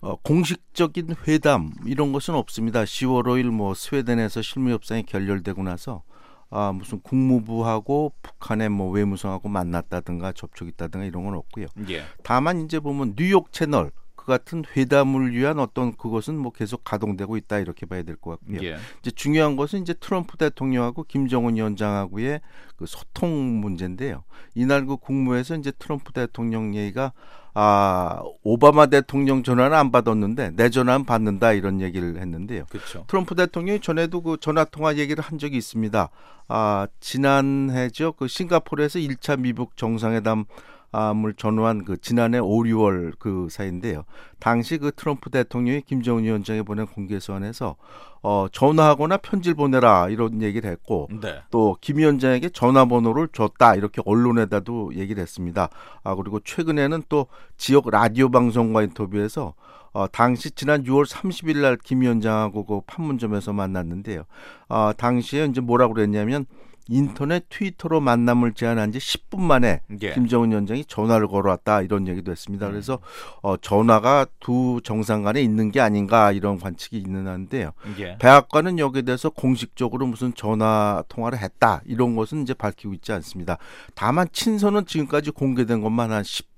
어, 0.00 0.16
공식적인 0.16 1.14
회담 1.28 1.72
이런 1.84 2.12
것은 2.12 2.34
없습니다. 2.34 2.84
10월 2.84 3.24
5일 3.24 3.50
뭐 3.50 3.74
스웨덴에서 3.74 4.40
실무 4.40 4.70
협상이 4.70 5.02
결렬되고 5.02 5.62
나서 5.62 6.02
아 6.50 6.72
무슨 6.72 7.00
국무부하고 7.00 8.12
북한의 8.22 8.68
뭐 8.68 8.90
외무성하고 8.90 9.48
만났다든가 9.48 10.32
접촉 10.32 10.68
있다든가 10.68 11.06
이런 11.06 11.24
건 11.24 11.34
없고요. 11.34 11.66
예. 11.90 12.02
다만 12.24 12.64
이제 12.64 12.80
보면 12.80 13.14
뉴욕 13.16 13.52
채널 13.52 13.92
그 14.16 14.26
같은 14.26 14.64
회담을 14.76 15.32
위한 15.32 15.58
어떤 15.58 15.96
그것은 15.96 16.36
뭐 16.36 16.52
계속 16.52 16.84
가동되고 16.84 17.36
있다 17.38 17.58
이렇게 17.58 17.86
봐야 17.86 18.02
될 18.02 18.16
것 18.16 18.32
같고요. 18.32 18.62
예. 18.62 18.76
이제 19.00 19.10
중요한 19.10 19.56
것은 19.56 19.80
이제 19.80 19.94
트럼프 19.94 20.36
대통령하고 20.36 21.04
김정은 21.04 21.56
위원장하고의 21.56 22.40
그 22.76 22.84
소통 22.86 23.60
문제인데요. 23.60 24.24
이날 24.54 24.84
그 24.84 24.96
국무에서 24.96 25.56
이제 25.56 25.72
트럼프 25.78 26.12
대통령 26.12 26.74
얘기가 26.74 27.12
아 27.54 28.22
오바마 28.42 28.86
대통령 28.86 29.42
전화는 29.42 29.76
안 29.76 29.90
받았는데 29.90 30.52
내 30.54 30.70
전화는 30.70 31.04
받는다 31.04 31.52
이런 31.52 31.80
얘기를 31.80 32.18
했는데요. 32.18 32.64
그렇죠. 32.70 33.04
트럼프 33.08 33.34
대통령이 33.34 33.80
전에도 33.80 34.22
그 34.22 34.36
전화 34.40 34.64
통화 34.64 34.96
얘기를 34.96 35.22
한 35.22 35.38
적이 35.38 35.56
있습니다. 35.56 36.08
아 36.48 36.86
지난해죠 37.00 38.12
그 38.12 38.28
싱가포르에서 38.28 38.98
1차 38.98 39.40
미북 39.40 39.76
정상회담 39.76 40.44
을 40.92 41.34
전후한 41.34 41.84
그 41.84 42.00
지난해 42.00 42.38
5, 42.38 42.48
6월 42.48 43.12
그 43.18 43.46
사이인데요. 43.50 44.04
당시 44.40 44.76
그 44.78 44.90
트럼프 44.94 45.30
대통령이 45.30 45.82
김정은 45.82 46.24
위원장에 46.24 46.62
보낸 46.62 46.86
공개 46.86 47.20
서한에서 47.20 47.76
어 48.22 48.46
전화하거나 48.50 49.18
편지를 49.18 49.54
보내라 49.54 50.08
이런 50.08 50.42
얘기를 50.42 50.68
했고 50.68 51.08
네. 51.22 51.40
또김 51.50 51.98
위원장에게 51.98 52.50
전화번호를 52.50 53.28
줬다 53.32 53.76
이렇게 53.76 54.02
언론에다도 54.04 54.94
얘기를 54.96 55.22
했습니다. 55.22 55.68
아 56.02 56.14
그리고 56.16 56.40
최근에는 56.40 57.04
또 57.08 57.26
지역 57.56 57.88
라디오 57.88 58.28
방송과 58.28 58.82
인터뷰에서 58.82 59.54
어, 59.92 60.06
당시 60.08 60.50
지난 60.52 60.84
6월 60.84 61.04
30일 61.06 61.58
날 61.58 61.76
김 61.76 62.00
위원장하고 62.00 62.64
그 62.64 62.80
판문점에서 62.86 63.52
만났는데요. 63.52 64.24
어, 64.68 64.92
당시에 64.96 65.46
이제 65.46 65.60
뭐라고 65.60 65.94
그랬냐면 65.94 66.46
인터넷 66.88 67.44
트위터로 67.48 68.00
만남을 68.00 68.54
제안한 68.54 68.92
지 68.92 68.98
10분 68.98 69.40
만에 69.40 69.80
예. 70.02 70.12
김정은 70.12 70.50
위원장이 70.50 70.84
전화를 70.86 71.28
걸어왔다 71.28 71.82
이런 71.82 72.08
얘기도 72.08 72.32
했습니다. 72.32 72.66
음. 72.66 72.72
그래서 72.72 72.98
어, 73.42 73.56
전화가 73.56 74.26
두 74.40 74.80
정상 74.82 75.22
간에 75.22 75.40
있는 75.42 75.70
게 75.70 75.80
아닌가 75.80 76.32
이런 76.32 76.58
관측이 76.58 76.96
있는 76.96 77.26
한데요. 77.26 77.72
예. 77.98 78.16
백악관은 78.18 78.78
여기에 78.78 79.02
대해서 79.02 79.30
공식적으로 79.30 80.06
무슨 80.06 80.34
전화 80.34 81.04
통화를 81.08 81.38
했다 81.38 81.82
이런 81.84 82.16
것은 82.16 82.42
이제 82.42 82.54
밝히고 82.54 82.94
있지 82.94 83.12
않습니다. 83.12 83.58
다만 83.94 84.26
친서는 84.32 84.86
지금까지 84.86 85.30
공개된 85.30 85.80
것만 85.82 86.10
한 86.10 86.24
10, 86.24 86.48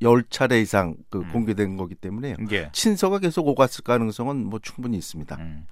10차례 0.00 0.62
이상 0.62 0.96
그 1.10 1.18
음. 1.18 1.28
공개된 1.32 1.76
거기 1.76 1.94
때문에요. 1.94 2.36
예. 2.52 2.70
친서가 2.72 3.18
계속 3.18 3.46
오갔을 3.48 3.84
가능성은 3.84 4.46
뭐 4.46 4.58
충분히 4.62 4.96
있습니다. 4.96 5.36
음. 5.36 5.66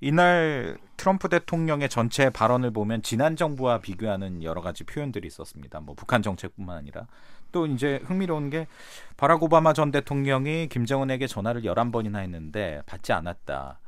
이날 0.00 0.78
트럼프 0.96 1.28
대통령의 1.28 1.88
전체 1.88 2.30
발언을 2.30 2.70
보면 2.70 3.02
지난 3.02 3.36
정부와 3.36 3.80
비교하는 3.80 4.42
여러 4.42 4.60
가지 4.60 4.84
표현들이 4.84 5.26
있었습니다. 5.28 5.80
뭐 5.80 5.94
북한 5.94 6.22
정책뿐만 6.22 6.76
아니라 6.76 7.06
또 7.52 7.66
이제 7.66 8.00
흥미로운 8.04 8.50
게 8.50 8.66
바락 9.16 9.42
오바마 9.42 9.72
전 9.72 9.90
대통령이 9.90 10.68
김정은에게 10.68 11.26
전화를 11.26 11.62
11번이나 11.62 12.18
했는데 12.18 12.82
받지 12.86 13.12
않았다. 13.12 13.78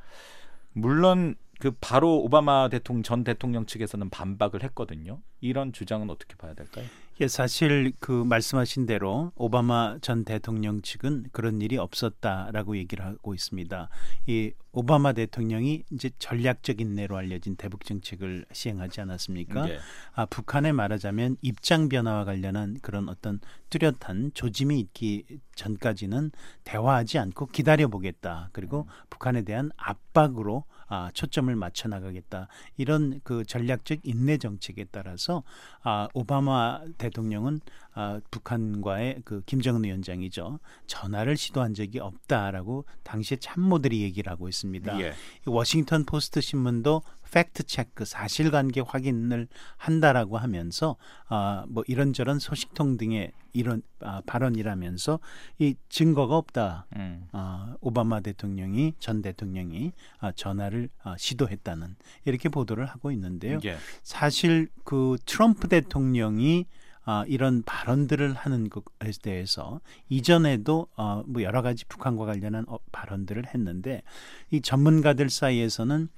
물론 0.73 1.35
그 1.59 1.73
바로 1.81 2.19
오바마 2.19 2.69
대통령 2.69 3.03
전 3.03 3.25
대통령 3.25 3.67
측에서는 3.67 4.11
반박을 4.11 4.63
했거든요. 4.65 5.19
이런 5.41 5.73
주장은 5.73 6.09
어떻게 6.09 6.37
봐야 6.37 6.55
될까요? 6.55 6.87
예, 7.21 7.27
사실 7.27 7.93
그 7.99 8.13
말씀하신 8.13 8.87
대로 8.87 9.33
오바마 9.35 9.99
전 10.01 10.25
대통령 10.25 10.81
측은 10.83 11.27
그런 11.33 11.61
일이 11.61 11.77
없었다라고 11.77 12.77
얘기를 12.77 13.05
하고 13.05 13.35
있습니다. 13.35 13.89
이 14.27 14.53
오바마 14.71 15.15
대통령이 15.15 15.83
이제 15.91 16.11
전략적인 16.21 16.95
내로 16.95 17.17
알려진 17.17 17.57
대북 17.57 17.85
정책을 17.85 18.45
시행하지 18.53 19.01
않았습니까? 19.01 19.69
예. 19.69 19.79
아, 20.13 20.27
북한에 20.27 20.71
말하자면 20.71 21.39
입장 21.43 21.89
변화와 21.89 22.25
관련한 22.25 22.79
그런 22.83 23.09
어떤 23.09 23.41
뚜렷한 23.71 24.31
조짐이 24.35 24.79
있기 24.79 25.25
전까지는 25.57 26.31
대화하지 26.63 27.19
않고 27.19 27.47
기다려 27.47 27.89
보겠다. 27.89 28.49
그리고 28.53 28.87
북한에 29.11 29.43
대한 29.43 29.73
압박으로 29.77 30.67
아, 30.89 31.11
초점을 31.13 31.55
맞춰 31.55 31.89
나가겠다. 31.89 32.49
이런 32.77 33.21
그 33.23 33.45
전략적 33.45 34.01
인내 34.03 34.39
정책에 34.39 34.85
따라서 34.91 35.43
아, 35.83 36.09
오바마 36.15 36.81
대통령은 36.99 37.61
아, 37.95 38.21
북한과의 38.31 39.23
그 39.25 39.43
김정은 39.47 39.85
위원장이죠. 39.85 40.59
전화를 40.87 41.37
시도한 41.37 41.75
적이 41.75 42.01
없다라고 42.01 42.85
당시에 43.03 43.39
참모들이 43.39 44.03
얘기를 44.03 44.31
하고 44.31 44.49
있습니다. 44.49 45.01
예. 45.01 45.09
이 45.11 45.15
워싱턴 45.51 46.05
포스트 46.05 46.41
신문도 46.41 47.03
fact 47.31 47.65
check 47.65 48.05
사실관계 48.05 48.81
확인을 48.81 49.49
한다라고 49.77 50.39
하면서 50.39 50.97
아 51.29 51.65
뭐 51.69 51.85
이런저런 51.87 52.39
소식통 52.39 52.97
등의 52.97 53.33
이런 53.53 53.83
아, 54.01 54.23
발언이라면서 54.27 55.21
이 55.59 55.75
증거가 55.89 56.37
없다. 56.37 56.87
음. 56.97 57.27
아, 57.33 57.75
오바마 57.81 58.21
대통령이 58.21 58.95
전 58.99 59.23
대통령이 59.23 59.93
아, 60.21 60.33
전화를 60.33 60.89
아, 61.03 61.17
시도했다는 61.17 61.97
이렇게 62.25 62.49
보도를 62.49 62.87
하고 62.87 63.11
있는데요. 63.11 63.59
예. 63.65 63.77
사실 64.03 64.69
그 64.85 65.17
트럼프 65.25 65.69
대통령이 65.69 66.67
아, 67.05 67.25
이런 67.27 67.63
발언들을 67.63 68.35
하는 68.35 68.69
것에 68.69 69.13
대해서 69.23 69.81
이전에도 70.11 70.89
어, 70.97 71.23
뭐 71.27 71.43
여러 71.43 71.63
가지 71.63 71.87
북한과 71.87 72.27
관련한 72.27 72.67
어, 72.69 72.79
발언들을 72.93 73.47
했는데 73.47 74.03
이 74.51 74.61
전문가들 74.61 75.31
사이에서는 75.31 76.09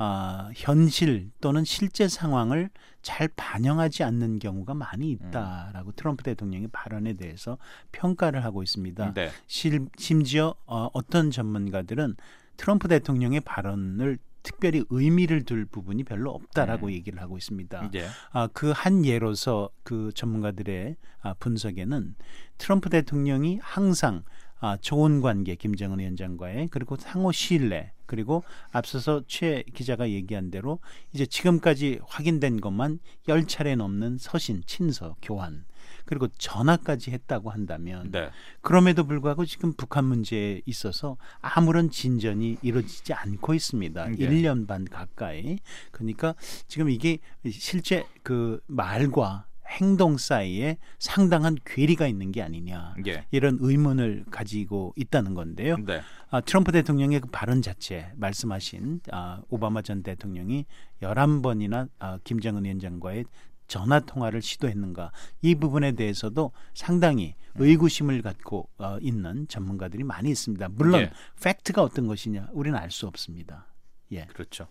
아, 0.00 0.50
현실 0.54 1.30
또는 1.40 1.64
실제 1.64 2.06
상황을 2.06 2.70
잘 3.02 3.28
반영하지 3.28 4.04
않는 4.04 4.38
경우가 4.38 4.74
많이 4.74 5.10
있다라고 5.10 5.92
트럼프 5.92 6.22
대통령의 6.22 6.68
발언에 6.72 7.14
대해서 7.14 7.58
평가를 7.90 8.44
하고 8.44 8.62
있습니다. 8.62 9.14
네. 9.14 9.30
실, 9.48 9.86
심지어 9.96 10.54
어, 10.66 10.88
어떤 10.92 11.30
전문가들은 11.32 12.14
트럼프 12.56 12.86
대통령의 12.88 13.40
발언을 13.40 14.18
특별히 14.44 14.84
의미를 14.88 15.42
둘 15.42 15.66
부분이 15.66 16.04
별로 16.04 16.30
없다라고 16.30 16.86
음. 16.86 16.92
얘기를 16.92 17.20
하고 17.20 17.36
있습니다. 17.36 17.90
예. 17.94 18.06
아, 18.30 18.46
그 18.46 18.72
한 18.72 19.04
예로서 19.04 19.68
그 19.82 20.12
전문가들의 20.14 20.96
아, 21.20 21.34
분석에는 21.34 22.14
트럼프 22.56 22.88
대통령이 22.88 23.58
항상 23.60 24.22
아, 24.60 24.76
좋은 24.76 25.20
관계 25.20 25.56
김정은 25.56 25.98
위원장과의 25.98 26.68
그리고 26.70 26.96
상호 26.96 27.32
신뢰 27.32 27.92
그리고 28.08 28.42
앞서서 28.72 29.22
최 29.28 29.62
기자가 29.74 30.08
얘기한 30.08 30.50
대로 30.50 30.80
이제 31.12 31.26
지금까지 31.26 32.00
확인된 32.04 32.60
것만 32.60 32.98
열 33.28 33.46
차례 33.46 33.76
넘는 33.76 34.16
서신 34.18 34.62
친서 34.66 35.14
교환 35.22 35.66
그리고 36.06 36.26
전화까지 36.26 37.10
했다고 37.10 37.50
한다면 37.50 38.10
네. 38.10 38.30
그럼에도 38.62 39.04
불구하고 39.04 39.44
지금 39.44 39.74
북한 39.74 40.06
문제에 40.06 40.62
있어서 40.64 41.18
아무런 41.40 41.90
진전이 41.90 42.58
이루어지지 42.62 43.12
않고 43.12 43.52
있습니다. 43.52 44.12
예. 44.12 44.14
일 44.16 44.30
1년 44.30 44.66
반 44.66 44.86
가까이. 44.86 45.58
그러니까 45.92 46.34
지금 46.66 46.88
이게 46.88 47.18
실제 47.50 48.06
그 48.22 48.60
말과 48.66 49.47
행동 49.68 50.16
사이에 50.16 50.78
상당한 50.98 51.56
괴리가 51.64 52.06
있는 52.06 52.32
게 52.32 52.42
아니냐. 52.42 52.94
예. 53.06 53.26
이런 53.30 53.58
의문을 53.60 54.24
가지고 54.30 54.94
있다는 54.96 55.34
건데요. 55.34 55.76
네. 55.76 56.00
아, 56.30 56.40
트럼프 56.40 56.72
대통령의 56.72 57.20
그 57.20 57.28
발언 57.30 57.62
자체 57.62 58.10
말씀하신 58.16 59.00
아, 59.12 59.42
오바마 59.50 59.82
전 59.82 60.02
대통령이 60.02 60.64
11번이나 61.02 61.88
아, 61.98 62.18
김정은 62.24 62.64
위원장과의 62.64 63.24
전화 63.66 64.00
통화를 64.00 64.40
시도했는가 64.40 65.12
이 65.42 65.54
부분에 65.54 65.92
대해서도 65.92 66.52
상당히 66.72 67.34
의구심을 67.56 68.22
갖고 68.22 68.68
어, 68.78 68.96
있는 69.02 69.46
전문가들이 69.48 70.04
많이 70.04 70.30
있습니다. 70.30 70.68
물론 70.70 71.02
예. 71.02 71.10
팩트가 71.42 71.82
어떤 71.82 72.06
것이냐 72.06 72.48
우리는 72.52 72.76
알 72.78 72.90
수 72.90 73.06
없습니다. 73.06 73.66
예. 74.12 74.24
그렇죠. 74.32 74.68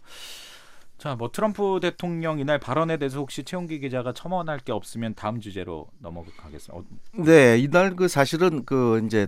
자, 0.98 1.16
뭐 1.16 1.30
트럼프 1.32 1.80
대통령 1.82 2.40
이날 2.40 2.60
발언에 2.60 2.98
대해서 2.98 3.20
혹시 3.20 3.44
최용기 3.44 3.80
기자가 3.80 4.14
첨언할 4.14 4.60
게 4.60 4.72
없으면 4.72 5.14
다음 5.14 5.40
주제로 5.40 5.88
넘어가겠습니다. 6.00 6.74
어, 6.74 6.84
네, 7.24 7.58
이날 7.60 7.96
그 7.96 8.08
사실은 8.08 8.66
그 8.66 9.02
이제 9.06 9.28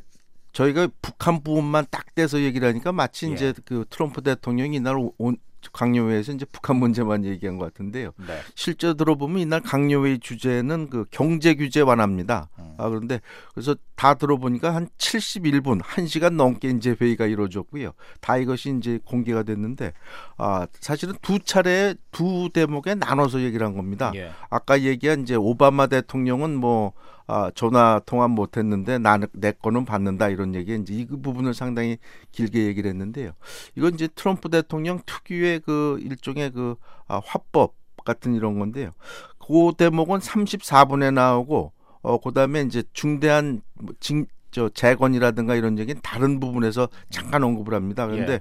저희가 0.51 0.87
북한 1.01 1.43
부분만 1.43 1.85
딱 1.91 2.15
떼서 2.15 2.41
얘기를 2.41 2.67
하니까 2.67 2.91
마치 2.91 3.27
예. 3.27 3.33
이제 3.33 3.53
그 3.65 3.85
트럼프 3.89 4.23
대통령이 4.23 4.77
이날 4.77 4.97
오- 4.97 5.13
온 5.19 5.37
강요회에서 5.71 6.33
이제 6.33 6.45
북한 6.51 6.77
문제만 6.77 7.25
얘기한 7.25 7.57
것 7.57 7.65
같은데요. 7.65 8.11
네. 8.17 8.39
실제 8.55 8.93
들어보면 8.93 9.39
이날 9.39 9.61
강요회 9.61 10.17
주제는 10.17 10.89
그 10.89 11.05
경제 11.11 11.55
규제 11.55 11.81
완화입니다. 11.81 12.49
음. 12.59 12.75
아 12.77 12.89
그런데 12.89 13.19
그래서 13.53 13.75
다 13.95 14.13
들어보니까 14.13 14.73
한 14.73 14.87
71분, 14.97 15.81
1시간 15.81 16.35
넘게 16.35 16.69
이제 16.69 16.95
회의가 16.99 17.25
이루어졌고요. 17.25 17.91
다 18.21 18.37
이것이 18.37 18.75
이제 18.77 18.99
공개가 19.03 19.43
됐는데 19.43 19.93
아 20.37 20.67
사실은 20.79 21.15
두 21.21 21.39
차례 21.39 21.95
두 22.11 22.49
대목에 22.53 22.95
나눠서 22.95 23.41
얘기를 23.41 23.65
한 23.65 23.75
겁니다. 23.75 24.11
예. 24.15 24.31
아까 24.49 24.81
얘기한 24.81 25.21
이제 25.21 25.35
오바마 25.35 25.87
대통령은 25.87 26.55
뭐 26.55 26.93
아, 27.31 27.51
전화 27.53 28.01
통화 28.07 28.27
못 28.27 28.57
했는데 28.57 28.97
나는 28.97 29.27
내 29.33 29.51
거는 29.51 29.85
받는다 29.85 30.29
이런 30.29 30.55
얘기 30.55 30.73
이제 30.73 30.95
이 30.95 31.05
부분을 31.05 31.53
상당히 31.53 31.99
길게 32.31 32.65
얘기를 32.65 32.89
했는데요. 32.89 33.33
이건 33.75 33.93
이제 33.93 34.07
트럼프 34.07 34.49
대통령 34.49 34.99
특유의 35.05 35.59
그 35.59 35.99
일종의 36.01 36.51
그 36.51 36.75
아, 37.07 37.21
화법 37.23 37.75
같은 38.03 38.33
이런 38.33 38.57
건데요. 38.57 38.89
그 39.37 39.73
대목은 39.77 40.19
34분에 40.19 41.13
나오고 41.13 41.71
어 42.01 42.17
그다음에 42.17 42.61
이제 42.61 42.81
중대한 42.93 43.61
뭐 43.75 43.93
징, 43.99 44.25
저 44.49 44.67
재건이라든가 44.69 45.53
이런 45.53 45.77
얘기는 45.77 46.01
다른 46.01 46.39
부분에서 46.39 46.89
잠깐 47.11 47.43
언급을 47.43 47.75
합니다. 47.75 48.07
그런데 48.07 48.33
예. 48.33 48.39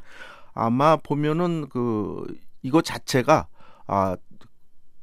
아마 0.55 0.97
보면은 0.97 1.69
그 1.69 2.27
이거 2.63 2.81
자체가 2.81 3.49
아 3.87 4.17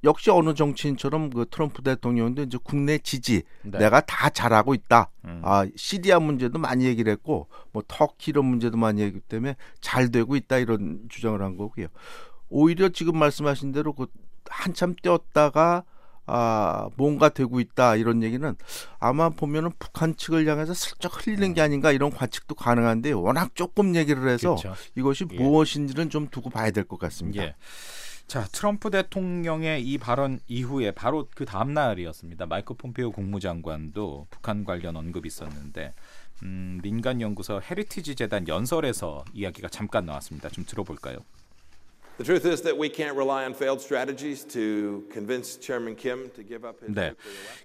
역시 0.06 0.30
어느 0.32 0.54
정치인처럼 0.54 1.32
그 1.32 1.46
트럼프 1.50 1.82
대통령도 1.82 2.44
이제 2.44 2.58
국내 2.64 2.98
지지 2.98 3.44
네. 3.64 3.80
내가 3.80 4.00
다 4.02 4.30
잘하고 4.30 4.74
있다. 4.74 5.10
음. 5.26 5.42
아 5.44 5.68
시리아 5.76 6.20
문제도 6.20 6.58
많이 6.58 6.86
얘기를 6.86 7.12
했고 7.12 7.48
뭐 7.72 7.84
터키 7.88 8.32
이런 8.32 8.46
문제도 8.46 8.78
많이 8.78 9.02
얘기했기 9.02 9.28
때문에 9.28 9.56
잘 9.82 10.12
되고 10.12 10.36
있다 10.36 10.58
이런 10.60 11.02
주장을 11.10 11.42
한 11.42 11.58
거고요. 11.58 11.88
오히려 12.50 12.90
지금 12.90 13.18
말씀하신 13.18 13.72
대로 13.72 13.94
그 13.94 14.08
한참 14.50 14.94
뛰었다가 15.02 15.84
아 16.28 16.90
뭔가 16.98 17.30
되고 17.30 17.60
있다 17.60 17.96
이런 17.98 18.24
얘기는 18.24 18.56
아마 19.00 19.30
보면은 19.30 19.72
북한 19.78 20.16
측을 20.16 20.48
향해서 20.48 20.74
슬쩍 20.74 21.26
흘리는 21.28 21.54
게 21.54 21.62
아닌가 21.62 21.92
이런 21.92 22.10
관측도 22.10 22.56
가능한데 22.56 23.12
워낙 23.12 23.54
조금 23.54 23.96
얘기를 23.96 24.28
해서 24.28 24.56
그렇죠. 24.56 24.74
이것이 24.96 25.26
예. 25.32 25.36
무엇인지는 25.36 26.10
좀 26.10 26.28
두고 26.30 26.50
봐야 26.50 26.72
될 26.72 26.84
것 26.86 26.98
같습니다. 27.00 27.44
예. 27.44 27.56
자, 28.28 28.44
트럼프 28.52 28.90
대통령의 28.90 29.84
이 29.84 29.98
발언 30.00 30.40
이후에 30.48 30.92
바로 30.92 31.28
그 31.36 31.46
다음 31.46 31.74
날이었습니다. 31.74 32.48
마이크 32.48 32.74
폼페오 32.74 33.12
국무장관도 33.12 34.28
북한 34.32 34.66
관련 34.66 34.96
언급이 34.96 35.28
있었는데 35.28 35.94
음, 36.44 36.80
민간 36.82 37.22
연구소 37.22 37.62
헤리티지 37.62 38.16
재단 38.16 38.48
연설에서 38.48 39.24
이야기가 39.34 39.70
잠깐 39.70 40.06
나왔습니다. 40.08 40.50
좀 40.50 40.66
들어볼까요? 40.66 41.20
The 42.18 42.24
truth 42.24 42.48
is 42.48 42.62
that 42.62 42.80
we 42.80 42.90
can't 42.90 43.16
rely 43.16 43.44
on 43.44 43.54
failed 43.54 43.82
strategies 43.82 44.46
to 44.48 45.04
convince 45.12 45.60
Chairman 45.60 45.98
Kim 45.98 46.32
to 46.32 46.44
give 46.48 46.66
up 46.66 46.80
his 46.82 46.96
네. 46.96 47.14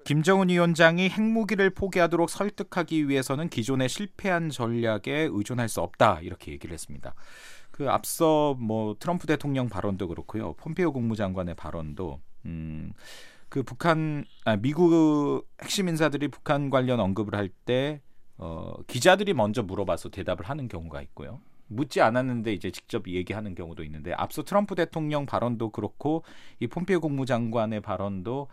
김정은 0.04 0.48
위원장이 0.48 1.08
핵무기를 1.08 1.70
포기하도록 1.70 2.28
설득하기 2.28 3.08
위해서는 3.08 3.48
기존의 3.48 3.88
실패한 3.88 4.50
전략에 4.50 5.28
의존할 5.30 5.68
수 5.68 5.80
없다 5.80 6.18
이렇게 6.22 6.50
얘기를 6.50 6.74
했습니다. 6.74 7.14
그 7.80 7.88
앞서 7.88 8.54
뭐 8.60 8.94
트럼프 8.98 9.26
대통령 9.26 9.70
발언도 9.70 10.06
그렇고요, 10.08 10.52
폼페이오 10.52 10.92
국무장관의 10.92 11.54
발언도 11.54 12.20
음, 12.44 12.92
그 13.48 13.62
북한 13.62 14.26
아, 14.44 14.56
미국 14.56 15.48
핵심 15.62 15.88
인사들이 15.88 16.28
북한 16.28 16.68
관련 16.68 17.00
언급을 17.00 17.34
할 17.34 17.48
때 17.64 18.02
어, 18.36 18.74
기자들이 18.86 19.32
먼저 19.32 19.62
물어봐서 19.62 20.10
대답을 20.10 20.50
하는 20.50 20.68
경우가 20.68 21.00
있고요. 21.00 21.40
묻지 21.68 22.02
않았는데 22.02 22.52
이제 22.52 22.70
직접 22.70 23.08
얘기하는 23.08 23.54
경우도 23.54 23.82
있는데 23.84 24.12
앞서 24.12 24.42
트럼프 24.42 24.74
대통령 24.74 25.24
발언도 25.24 25.70
그렇고 25.70 26.22
이 26.58 26.66
폼페이오 26.66 27.00
국무장관의 27.00 27.80
발언도 27.80 28.48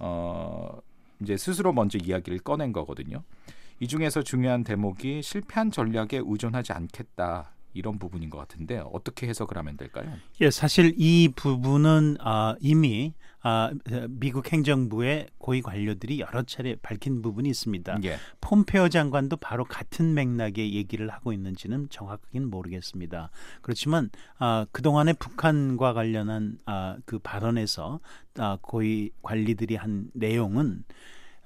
어 0.00 0.80
이제 1.22 1.36
스스로 1.36 1.72
먼저 1.72 1.96
이야기를 1.96 2.40
꺼낸 2.40 2.72
거거든요. 2.72 3.22
이 3.78 3.86
중에서 3.86 4.22
중요한 4.22 4.64
대목이 4.64 5.22
실패한 5.22 5.70
전략에 5.70 6.22
의존하지 6.24 6.72
않겠다 6.72 7.54
이런 7.74 7.98
부분인 7.98 8.30
것 8.30 8.38
같은데 8.38 8.82
어떻게 8.92 9.28
해석을 9.28 9.58
하면 9.58 9.76
될까요? 9.76 10.10
예, 10.40 10.50
사실 10.50 10.94
이 10.96 11.28
부분은 11.34 12.16
아, 12.20 12.56
이미 12.60 13.12
아, 13.42 13.70
미국 14.08 14.50
행정부의 14.50 15.26
고위 15.36 15.60
관료들이 15.60 16.18
여러 16.20 16.42
차례 16.44 16.76
밝힌 16.76 17.20
부분이 17.20 17.48
있습니다. 17.50 17.98
예, 18.04 18.16
폼페오 18.40 18.88
장관도 18.88 19.36
바로 19.36 19.64
같은 19.64 20.14
맥락의 20.14 20.72
얘기를 20.72 21.10
하고 21.10 21.32
있는지는 21.32 21.88
정확하게는 21.90 22.48
모르겠습니다. 22.48 23.30
그렇지만 23.60 24.08
아, 24.38 24.64
그동안에 24.72 25.12
북한과 25.12 25.92
관련한 25.92 26.58
아, 26.64 26.96
그 27.04 27.18
발언에서 27.18 28.00
아, 28.38 28.56
고위 28.62 29.10
관리들이 29.20 29.76
한 29.76 30.10
내용은 30.14 30.84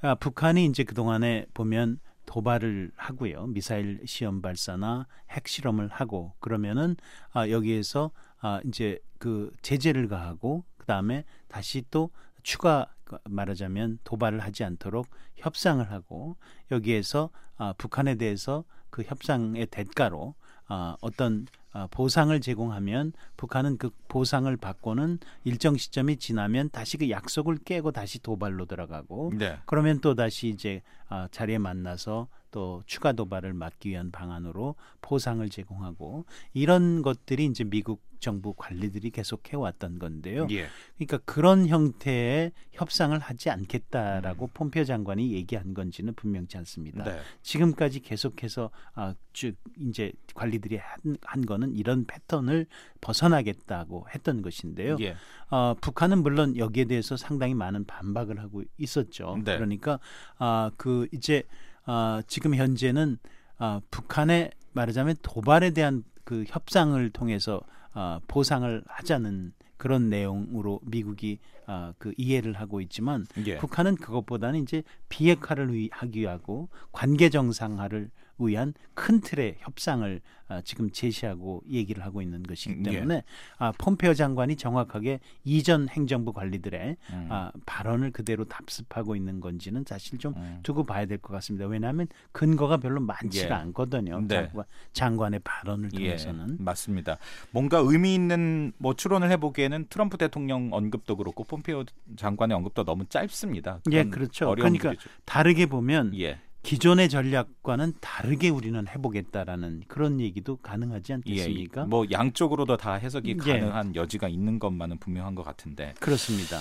아, 0.00 0.14
북한이 0.14 0.66
이제 0.66 0.84
그동안에 0.84 1.46
보면 1.54 1.98
도발을 2.28 2.92
하고요. 2.94 3.46
미사일 3.46 4.02
시험 4.04 4.42
발사나 4.42 5.06
핵 5.30 5.48
실험을 5.48 5.88
하고 5.88 6.34
그러면은 6.40 6.94
아, 7.32 7.48
여기에서 7.48 8.10
아, 8.40 8.60
이제 8.66 8.98
그 9.18 9.50
제재를 9.62 10.08
가하고 10.08 10.64
그다음에 10.76 11.24
다시 11.48 11.82
또 11.90 12.10
추가 12.42 12.86
말하자면 13.24 14.00
도발을 14.04 14.40
하지 14.40 14.62
않도록 14.62 15.08
협상을 15.36 15.90
하고 15.90 16.36
여기에서 16.70 17.30
아, 17.56 17.72
북한에 17.78 18.16
대해서 18.16 18.64
그 18.90 19.02
협상의 19.02 19.64
대가로 19.66 20.34
아, 20.68 20.96
어떤 21.00 21.46
아, 21.72 21.86
보상을 21.90 22.38
제공하면 22.40 23.12
북한은 23.36 23.78
그 23.78 23.90
보상을 24.08 24.54
받고는 24.56 25.18
일정 25.44 25.76
시점이 25.76 26.16
지나면 26.16 26.70
다시 26.70 26.96
그 26.96 27.10
약속을 27.10 27.58
깨고 27.64 27.92
다시 27.92 28.22
도발로 28.22 28.66
들어가고 28.66 29.32
네, 29.36 29.58
그러면 29.66 30.00
또 30.00 30.14
다시 30.14 30.48
이제 30.48 30.82
아, 31.08 31.28
자리에 31.30 31.58
만나서 31.58 32.28
또 32.50 32.82
추가 32.86 33.12
도발을 33.12 33.52
막기 33.52 33.90
위한 33.90 34.10
방안으로 34.10 34.74
보상을 35.00 35.48
제공하고 35.48 36.24
이런 36.54 37.02
것들이 37.02 37.46
이제 37.46 37.64
미국 37.64 38.08
정부 38.20 38.52
관리들이 38.54 39.10
계속 39.10 39.52
해왔던 39.52 39.98
건데요. 39.98 40.46
예, 40.50 40.66
그러니까 40.96 41.18
그런 41.18 41.66
형태의 41.66 42.52
협상을 42.72 43.16
하지 43.18 43.50
않겠다라고 43.50 44.46
음. 44.46 44.50
폼페오 44.54 44.84
장관이 44.84 45.32
얘기한 45.32 45.74
건지는 45.74 46.14
분명치 46.14 46.56
않습니다. 46.58 47.04
네, 47.04 47.20
지금까지 47.42 48.00
계속해서 48.00 48.70
아, 48.94 49.14
쭉 49.32 49.54
이제 49.78 50.12
관리들이 50.34 50.78
한, 50.78 51.16
한 51.22 51.46
거는 51.46 51.76
이런 51.76 52.06
패턴을 52.06 52.66
벗어나겠다고 53.00 54.06
했던 54.14 54.42
것인데요. 54.42 54.96
예, 55.00 55.14
어, 55.50 55.74
북한은 55.80 56.22
물론 56.22 56.56
여기에 56.56 56.86
대해서 56.86 57.16
상당히 57.16 57.54
많은 57.54 57.84
반박을 57.84 58.40
하고 58.40 58.62
있었죠. 58.78 59.36
네. 59.44 59.56
그러니까 59.56 60.00
아, 60.38 60.70
그 60.76 61.06
이제 61.12 61.44
아, 61.90 62.22
지금 62.26 62.54
현재는 62.54 63.16
아, 63.56 63.80
북한의 63.90 64.50
말하자면 64.74 65.16
도발에 65.22 65.70
대한 65.70 66.04
그 66.24 66.44
협상을 66.46 67.08
통해서 67.10 67.60
아, 67.92 68.20
보상을 68.28 68.84
하자는 68.86 69.52
그런 69.78 70.10
내용으로 70.10 70.80
미국이 70.84 71.38
아, 71.66 71.94
그 71.98 72.12
이해를 72.18 72.52
하고 72.54 72.80
있지만 72.82 73.26
예, 73.46 73.56
북한은 73.56 73.94
그것보다는 73.96 74.60
이제 74.62 74.82
비핵화를 75.08 75.72
위- 75.72 75.88
하기 75.92 76.20
위하고 76.20 76.68
관계 76.92 77.30
정상화를 77.30 78.10
위한 78.46 78.74
큰 78.94 79.20
틀의 79.20 79.56
협상을 79.60 80.20
아, 80.50 80.62
지금 80.62 80.90
제시하고 80.90 81.62
얘기를 81.68 82.02
하고 82.02 82.22
있는 82.22 82.42
것이기 82.42 82.76
음, 82.76 82.82
때문에 82.82 83.22
아, 83.58 83.70
폼페오 83.76 84.14
장관이 84.14 84.56
정확하게 84.56 85.20
이전 85.44 85.88
행정부 85.90 86.32
관리들의 86.32 86.96
음, 87.12 87.26
아, 87.30 87.52
발언을 87.66 88.12
그대로 88.12 88.44
답습하고 88.44 89.14
있는 89.14 89.40
건지는 89.40 89.84
사실 89.86 90.16
좀 90.18 90.32
음. 90.38 90.60
두고 90.62 90.84
봐야 90.84 91.04
될 91.04 91.18
것 91.18 91.32
같습니다. 91.34 91.66
왜냐하면 91.66 92.06
근거가 92.32 92.78
별로 92.78 93.00
많지가 93.00 93.46
예. 93.48 93.60
않거든요. 93.60 94.20
네. 94.26 94.46
장관, 94.46 94.64
장관의 94.94 95.40
발언을 95.40 95.90
예, 95.94 95.98
통해서는. 95.98 96.56
맞습니다. 96.60 97.18
뭔가 97.50 97.78
의미 97.84 98.14
있는 98.14 98.72
뭐 98.78 98.94
추론을 98.94 99.30
해보기에는 99.32 99.86
트럼프 99.90 100.16
대통령 100.16 100.70
언급도 100.72 101.16
그렇고 101.16 101.44
폼페이오 101.44 101.84
장관의 102.16 102.56
언급도 102.56 102.84
너무 102.84 103.04
짧습니다. 103.06 103.80
예, 103.90 104.04
그렇죠. 104.04 104.54
그러니까 104.54 104.94
좀- 104.94 105.12
다르게 105.26 105.66
보면 105.66 106.16
예, 106.18 106.38
기존의 106.68 107.08
전략과는 107.08 107.94
다르게 107.98 108.50
우리는 108.50 108.86
해보겠다라는 108.86 109.84
그런 109.88 110.20
얘기도 110.20 110.56
가능하지 110.56 111.14
않겠습니까? 111.14 111.80
예, 111.80 111.86
뭐 111.86 112.04
양쪽으로도 112.10 112.76
다 112.76 112.92
해석이 112.92 113.30
예. 113.30 113.34
가능한 113.36 113.96
여지가 113.96 114.28
있는 114.28 114.58
것만은 114.58 114.98
분명한 114.98 115.34
것 115.34 115.44
같은데. 115.44 115.94
그렇습니다. 115.98 116.58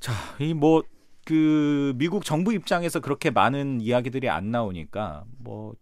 자, 0.00 0.12
이뭐 0.38 0.82
그 1.24 1.94
미국 1.96 2.26
정부 2.26 2.52
입장에서 2.52 3.00
그렇게 3.00 3.30
많은 3.30 3.80
이야기들이 3.80 4.28
안 4.28 4.50
나오니까 4.50 5.24
뭐 5.38 5.74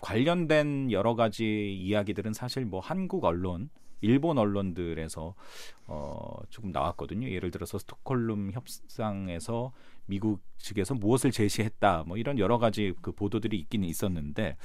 관련된 0.00 0.90
여러 0.90 1.14
가지 1.14 1.70
이야기들은 1.70 2.32
사실 2.32 2.64
뭐 2.64 2.80
한국 2.80 3.26
언론, 3.26 3.68
일본 4.00 4.38
언론들에서 4.38 5.34
어 5.86 6.36
조금 6.48 6.72
나왔거든요. 6.72 7.28
예를 7.28 7.50
들어서 7.50 7.78
스톡홀름 7.78 8.52
협상에서 8.52 9.72
미국 10.06 10.40
측에서 10.58 10.94
무엇을 10.94 11.30
제시했다, 11.30 12.04
뭐 12.06 12.16
이런 12.16 12.38
여러 12.38 12.58
가지 12.58 12.92
그 13.02 13.12
보도들이 13.12 13.58
있기는 13.58 13.88
있었는데 13.88 14.56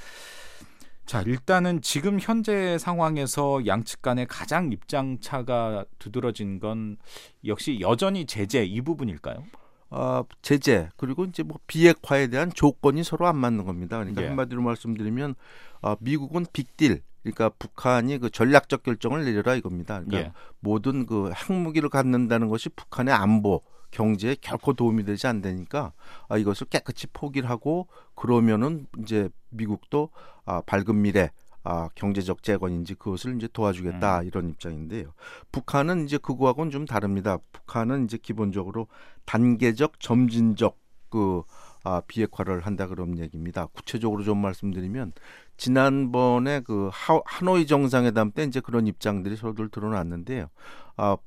자, 1.07 1.21
일단은 1.21 1.81
지금 1.81 2.19
현재 2.19 2.77
상황에서 2.77 3.65
양측 3.65 4.01
간의 4.01 4.27
가장 4.27 4.73
입장 4.73 5.19
차가 5.21 5.85
두드러진 5.99 6.59
건 6.59 6.97
역시 7.45 7.79
여전히 7.79 8.25
제재 8.25 8.65
이 8.65 8.81
부분일까요? 8.81 9.45
어, 9.89 10.23
제재 10.41 10.89
그리고 10.97 11.23
이제 11.23 11.43
뭐 11.43 11.59
비핵화에 11.65 12.27
대한 12.27 12.51
조건이 12.53 13.05
서로 13.05 13.25
안 13.25 13.37
맞는 13.37 13.63
겁니다. 13.63 13.97
그러니까 13.99 14.21
예. 14.21 14.27
한마디로 14.27 14.61
말씀드리면 14.61 15.35
어, 15.81 15.95
미국은 16.01 16.45
빅딜 16.51 17.01
그러니까 17.23 17.49
북한이 17.57 18.17
그 18.17 18.29
전략적 18.29 18.83
결정을 18.83 19.23
내려라 19.23 19.55
이겁니다. 19.55 20.01
그러니까 20.01 20.17
예. 20.17 20.33
모든 20.59 21.05
그 21.05 21.31
핵무기를 21.31 21.87
갖는다는 21.89 22.49
것이 22.49 22.67
북한의 22.67 23.13
안보 23.13 23.61
경제에 23.91 24.35
결코 24.41 24.73
도움이 24.73 25.03
되지 25.05 25.27
않다니까 25.27 25.93
아, 26.29 26.37
이것을 26.37 26.67
깨끗이 26.67 27.07
포기를 27.07 27.49
하고 27.49 27.87
그러면은 28.15 28.85
이제 28.99 29.29
미국도 29.49 30.09
아, 30.45 30.61
밝은 30.61 31.01
미래 31.01 31.31
아, 31.63 31.89
경제적 31.95 32.43
재건인지 32.43 32.95
그것을 32.95 33.35
이제 33.35 33.47
도와주겠다 33.51 34.23
이런 34.23 34.49
입장인데요. 34.49 35.13
북한은 35.51 36.05
이제 36.05 36.17
그거하고는 36.17 36.71
좀 36.71 36.85
다릅니다. 36.85 37.39
북한은 37.51 38.05
이제 38.05 38.17
기본적으로 38.17 38.87
단계적 39.25 39.99
점진적 39.99 40.77
그 41.09 41.43
아, 41.83 42.01
비핵화를 42.07 42.65
한다 42.65 42.87
그런 42.87 43.17
얘기입니다. 43.17 43.65
구체적으로 43.67 44.23
좀 44.23 44.37
말씀드리면 44.39 45.13
지난번에 45.57 46.61
그 46.61 46.89
하, 46.91 47.21
하노이 47.25 47.65
정상회담 47.67 48.31
때 48.31 48.43
이제 48.43 48.59
그런 48.59 48.87
입장들이 48.87 49.35
서로들 49.35 49.69
드러났는데요. 49.69 50.47
아, 50.95 51.15
부- 51.15 51.21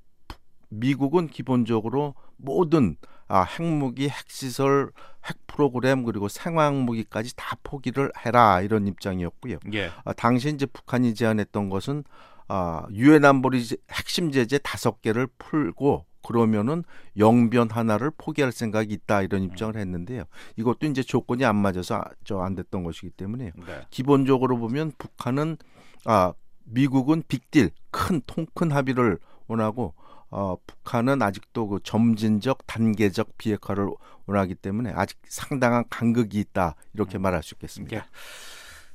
미국은 0.71 1.27
기본적으로 1.29 2.15
모든 2.37 2.97
아, 3.29 3.43
핵무기, 3.43 4.09
핵시설, 4.09 4.91
핵 5.25 5.37
프로그램 5.47 6.03
그리고 6.05 6.27
생화학무기까지 6.29 7.37
다 7.37 7.57
포기를 7.63 8.11
해라 8.25 8.61
이런 8.61 8.87
입장이었고요. 8.89 9.59
예. 9.75 9.91
아, 10.05 10.13
당시 10.15 10.49
이제 10.49 10.67
북한이 10.67 11.15
제안했던 11.15 11.69
것은 11.69 12.03
아, 12.49 12.87
유엔 12.93 13.25
안보리 13.25 13.65
제- 13.65 13.77
핵심 13.93 14.33
제재 14.33 14.59
다섯 14.59 15.01
개를 15.01 15.29
풀고 15.39 16.07
그러면은 16.27 16.83
영변 17.17 17.71
하나를 17.71 18.11
포기할 18.19 18.51
생각이 18.53 18.93
있다 18.95 19.23
이런 19.23 19.43
입장을 19.45 19.77
했는데요. 19.77 20.25
이것도 20.57 20.87
이제 20.89 21.03
조건이 21.03 21.45
안 21.45 21.57
맞아서 21.57 22.03
저 22.25 22.41
안 22.43 22.55
됐던 22.57 22.83
것이기 22.83 23.11
때문에 23.11 23.53
네. 23.57 23.81
기본적으로 23.91 24.59
보면 24.59 24.93
북한은 24.99 25.57
아 26.05 26.33
미국은 26.65 27.23
빅딜 27.29 27.71
큰 27.91 28.21
통 28.27 28.47
큰 28.55 28.73
합의를 28.73 29.19
원하고 29.47 29.95
어 30.31 30.57
북한은 30.67 31.23
아직도 31.23 31.69
그 31.69 31.79
점진적 31.83 32.67
단계적 32.67 33.37
비핵화를 33.37 33.91
원하기 34.27 34.55
때문에 34.57 34.93
아직 34.95 35.19
상당한 35.27 35.85
간극이 35.91 36.39
있다 36.39 36.77
이렇게 36.95 37.19
말할 37.19 37.43
수 37.43 37.55
있겠습니다. 37.55 37.97
예. 37.97 38.03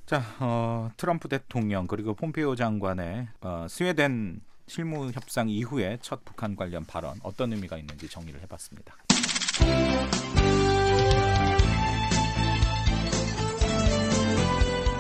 자, 0.06 0.24
어, 0.40 0.92
트럼프 0.98 1.28
대통령 1.28 1.88
그리고 1.88 2.14
폼페이오 2.14 2.56
장관의 2.56 3.28
어, 3.42 3.66
스웨덴 3.68 4.40
실무 4.68 5.12
협상 5.12 5.50
이후에 5.50 5.98
첫 6.02 6.24
북한 6.24 6.56
관련 6.56 6.86
발언 6.86 7.16
어떤 7.24 7.52
의미가 7.54 7.78
있는지 7.78 8.08
정리를 8.08 8.40
해봤습니다. 8.42 8.96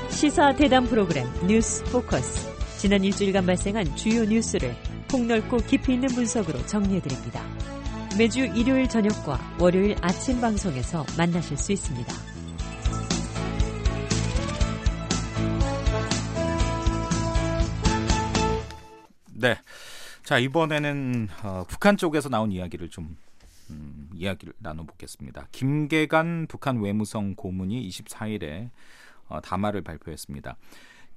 시사 0.09 0.55
대담 0.55 0.85
프로그램 0.85 1.27
뉴스 1.47 1.83
포커스. 1.85 2.55
지난 2.79 3.03
일주일간 3.03 3.45
발생한 3.45 3.95
주요 3.95 4.23
뉴스를 4.25 4.75
폭넓고 5.07 5.57
깊이 5.57 5.93
있는 5.93 6.09
분석으로 6.09 6.65
정리해드립니다. 6.65 7.43
매주 8.17 8.45
일요일 8.45 8.87
저녁과 8.87 9.57
월요일 9.59 9.95
아침 10.01 10.39
방송에서 10.39 11.05
만나실 11.17 11.57
수 11.57 11.73
있습니다. 11.73 12.13
네. 19.33 19.55
자, 20.23 20.39
이번에는 20.39 21.27
어, 21.43 21.65
북한 21.67 21.97
쪽에서 21.97 22.29
나온 22.29 22.51
이야기를 22.51 22.89
좀 22.89 23.17
음, 23.69 24.09
이야기를 24.13 24.53
나눠보겠습니다. 24.59 25.47
김계관 25.51 26.47
북한 26.47 26.81
외무성 26.81 27.35
고문이 27.35 27.87
24일에 27.89 28.69
어, 29.27 29.41
담화를 29.41 29.81
발표했습니다. 29.81 30.55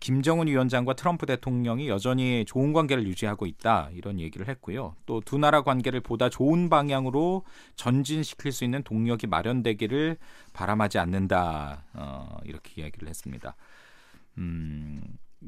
김정은 0.00 0.46
위원장과 0.46 0.94
트럼프 0.94 1.26
대통령이 1.26 1.88
여전히 1.88 2.44
좋은 2.46 2.72
관계를 2.72 3.06
유지하고 3.06 3.46
있다 3.46 3.90
이런 3.92 4.20
얘기를 4.20 4.48
했고요. 4.48 4.94
또 5.06 5.20
두 5.20 5.38
나라 5.38 5.62
관계를 5.62 6.00
보다 6.00 6.28
좋은 6.30 6.68
방향으로 6.70 7.44
전진시킬 7.76 8.52
수 8.52 8.64
있는 8.64 8.82
동력이 8.82 9.26
마련되기를 9.26 10.16
바람하지 10.52 10.98
않는다 10.98 11.84
어, 11.94 12.38
이렇게 12.44 12.80
이야기를 12.80 13.08
했습니다. 13.08 13.56
음, 14.38 15.02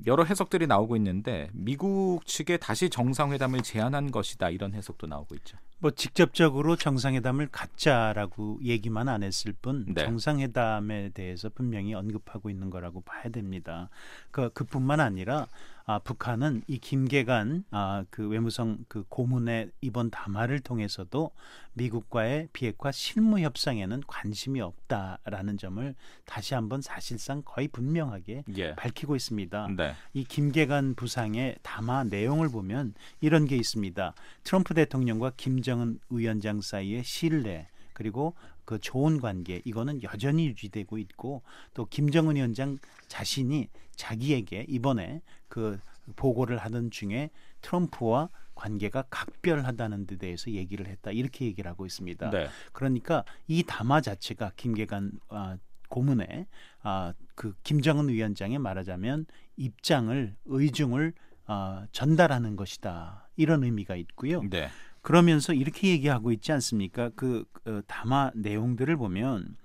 여러 0.07 0.25
해석들이 0.25 0.67
나오고 0.67 0.97
있는데 0.97 1.49
미국 1.53 2.27
측에 2.27 2.57
다시 2.57 2.91
정상회담을 2.91 3.63
제안한 3.63 4.11
것이다 4.11 4.51
이런 4.51 4.75
해석도 4.75 5.07
나오고 5.07 5.35
있죠. 5.37 5.57
뭐 5.81 5.91
직접적으로 5.91 6.77
정상회담을 6.77 7.49
갖자라고 7.51 8.61
얘기만 8.63 9.09
안 9.09 9.23
했을 9.23 9.53
뿐 9.53 9.87
네. 9.89 10.05
정상회담에 10.05 11.11
대해서 11.15 11.49
분명히 11.49 11.95
언급하고 11.95 12.51
있는 12.51 12.69
거라고 12.69 13.01
봐야 13.01 13.25
됩니다. 13.31 13.89
그 14.31 14.51
그뿐만 14.53 15.01
아니라 15.01 15.49
아, 15.87 15.99
북한은 15.99 16.63
이 16.67 16.79
김계관 16.79 17.65
아, 17.71 18.05
그 18.11 18.29
외무성 18.29 18.85
그 18.89 19.05
고문의 19.09 19.71
이번 19.81 20.11
담화를 20.11 20.61
통해서도 20.61 21.31
미국과의 21.75 22.49
비핵화 22.53 22.93
실무 22.93 23.41
협상에는 23.41 24.03
관심이 24.07 24.61
없다라는 24.61 25.59
점을 25.59 25.95
다시 26.25 26.55
한번 26.55 26.83
사실상 26.83 27.43
거의 27.45 27.69
분명하게 27.69 28.45
예. 28.57 28.75
밝히고 28.75 29.17
있습니다. 29.17 29.69
네. 29.77 29.95
이 30.13 30.25
김계관 30.25 30.95
부상의 30.95 31.57
담화 31.63 32.05
내용을 32.05 32.49
보면 32.49 32.95
이런 33.21 33.47
게 33.47 33.57
있습니다. 33.57 34.15
트럼프 34.45 34.75
대통령과 34.75 35.33
김정은 35.37 35.99
위원장 36.11 36.61
사이의 36.61 37.05
신뢰 37.05 37.69
그리고 37.93 38.35
그 38.71 38.79
좋은 38.79 39.21
관계 39.21 39.61
이거는 39.65 40.05
여전히 40.05 40.47
유지되고 40.47 40.97
있고 40.99 41.43
또 41.75 41.87
김정은 41.87 42.37
위원장 42.37 42.79
자신이 43.09 43.69
자기에게 43.97 44.67
이번에 44.69 45.23
그 45.49 45.81
보고를 46.15 46.57
하던 46.59 46.93
중에 46.93 47.31
트럼프와 47.63 48.29
관계가 48.55 49.07
각별하다는 49.11 50.07
데 50.07 50.19
대해서 50.19 50.53
얘기를 50.53 50.87
했다 50.87 51.11
이렇게 51.11 51.47
얘기를 51.47 51.69
하고 51.69 51.85
있습니다. 51.85 52.31
네. 52.31 52.47
그러니까 52.73 53.25
이 53.49 53.65
담화 53.65 54.01
자체가 54.01 54.53
김계관 54.55 55.19
아, 55.31 55.59
고문에 55.89 56.47
아, 56.83 57.13
그 57.35 57.55
김정은 57.65 58.09
위원장의 58.09 58.61
말하자면 58.61 59.27
입장을 59.57 60.37
의중을 60.45 61.13
아, 61.47 61.89
전달하는 61.91 62.55
것이다 62.55 63.29
이런 63.35 63.65
의미가 63.65 63.97
있고요. 63.97 64.43
네. 64.49 64.69
그러면서 65.03 65.53
이렇게 65.53 65.89
얘기하고 65.89 66.33
있지 66.33 66.53
않습니까? 66.53 67.11
그 67.15 67.45
어, 67.67 67.81
담화 67.87 68.31
내용들을 68.35 68.97
보면 68.97 69.57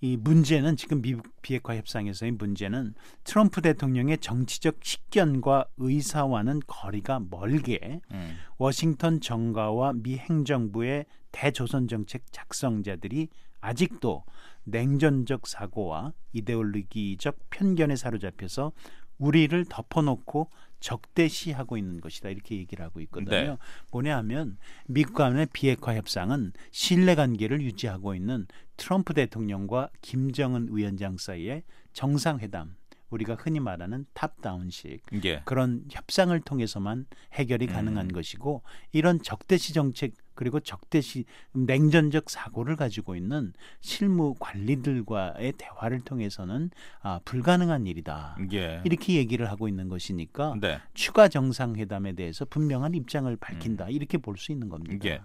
이 0.00 0.18
문제는 0.18 0.76
지금 0.76 1.00
미국 1.00 1.26
비핵화 1.40 1.76
협상에서의 1.76 2.32
문제는 2.32 2.94
트럼프 3.24 3.62
대통령의 3.62 4.18
정치적 4.18 4.80
식견과 4.82 5.66
의사와는 5.78 6.60
거리가 6.66 7.22
멀게 7.30 8.00
음. 8.12 8.36
워싱턴 8.58 9.20
정가와 9.20 9.94
미 9.94 10.18
행정부의 10.18 11.06
대조선 11.32 11.88
정책 11.88 12.24
작성자들이 12.32 13.28
아직도 13.60 14.24
냉전적 14.64 15.46
사고와 15.46 16.12
이데올로기적 16.34 17.38
편견에 17.48 17.96
사로잡혀서 17.96 18.72
우리를 19.18 19.64
덮어놓고 19.68 20.50
적대시하고 20.80 21.78
있는 21.78 22.00
것이다 22.00 22.28
이렇게 22.28 22.56
얘기를 22.56 22.84
하고 22.84 23.00
있거든요. 23.00 23.30
네. 23.30 23.56
뭐냐 23.90 24.18
하면 24.18 24.58
미국 24.86 25.14
간의 25.14 25.46
비핵화 25.52 25.94
협상은 25.94 26.52
신뢰 26.72 27.14
관계를 27.14 27.62
유지하고 27.62 28.14
있는 28.14 28.46
트럼프 28.76 29.14
대통령과 29.14 29.88
김정은 30.02 30.68
위원장 30.70 31.16
사이의 31.16 31.62
정상회담 31.94 32.76
우리가 33.10 33.36
흔히 33.36 33.60
말하는 33.60 34.06
탑다운식 34.12 35.02
예. 35.24 35.42
그런 35.44 35.84
협상을 35.90 36.38
통해서만 36.40 37.06
해결이 37.32 37.66
가능한 37.66 38.06
음. 38.06 38.12
것이고 38.12 38.62
이런 38.92 39.22
적대시 39.22 39.72
정책 39.72 40.12
그리고 40.34 40.60
적대시 40.60 41.24
냉전적 41.52 42.30
사고를 42.30 42.76
가지고 42.76 43.16
있는 43.16 43.52
실무 43.80 44.34
관리들과의 44.38 45.52
대화를 45.52 46.00
통해서는 46.00 46.70
아, 47.02 47.20
불가능한 47.24 47.86
일이다. 47.86 48.36
예. 48.52 48.82
이렇게 48.84 49.14
얘기를 49.14 49.50
하고 49.50 49.68
있는 49.68 49.88
것이니까 49.88 50.54
네. 50.60 50.80
추가 50.94 51.28
정상회담에 51.28 52.12
대해서 52.12 52.44
분명한 52.44 52.94
입장을 52.94 53.34
밝힌다. 53.36 53.88
이렇게 53.88 54.18
볼 54.18 54.34
수 54.36 54.50
있는 54.52 54.68
겁니다. 54.68 54.94
음. 54.94 55.00
예. 55.04 55.20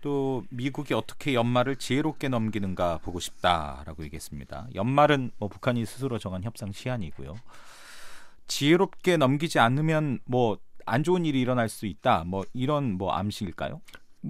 또 0.00 0.44
미국이 0.50 0.94
어떻게 0.94 1.34
연말을 1.34 1.74
지혜롭게 1.74 2.28
넘기는가 2.28 2.98
보고 2.98 3.18
싶다라고 3.18 4.04
얘기했습니다. 4.04 4.68
연말은 4.76 5.32
뭐 5.38 5.48
북한이 5.48 5.84
스스로 5.86 6.18
정한 6.18 6.44
협상 6.44 6.70
시한이고요. 6.70 7.34
지혜롭게 8.46 9.16
넘기지 9.16 9.58
않으면 9.58 10.20
뭐 10.24 10.58
안 10.88 11.02
좋은 11.04 11.24
일이 11.26 11.40
일어날 11.40 11.68
수 11.68 11.86
있다. 11.86 12.24
뭐 12.24 12.44
이런 12.54 12.96
뭐 12.96 13.12
암시일까요? 13.12 13.80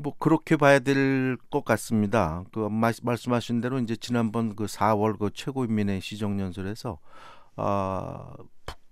뭐 0.03 0.15
그렇게 0.19 0.57
봐야 0.57 0.79
될 0.79 1.37
것 1.51 1.65
같습니다. 1.65 2.45
그 2.53 2.69
마- 2.69 2.93
말씀하신 3.03 3.61
대로 3.61 3.79
이제 3.81 3.97
지난번 3.97 4.55
그 4.57 4.67
4월 4.69 5.19
그 5.19 5.31
최고인민회 5.35 6.01
시정연설에서 6.01 6.99
아 7.57 8.35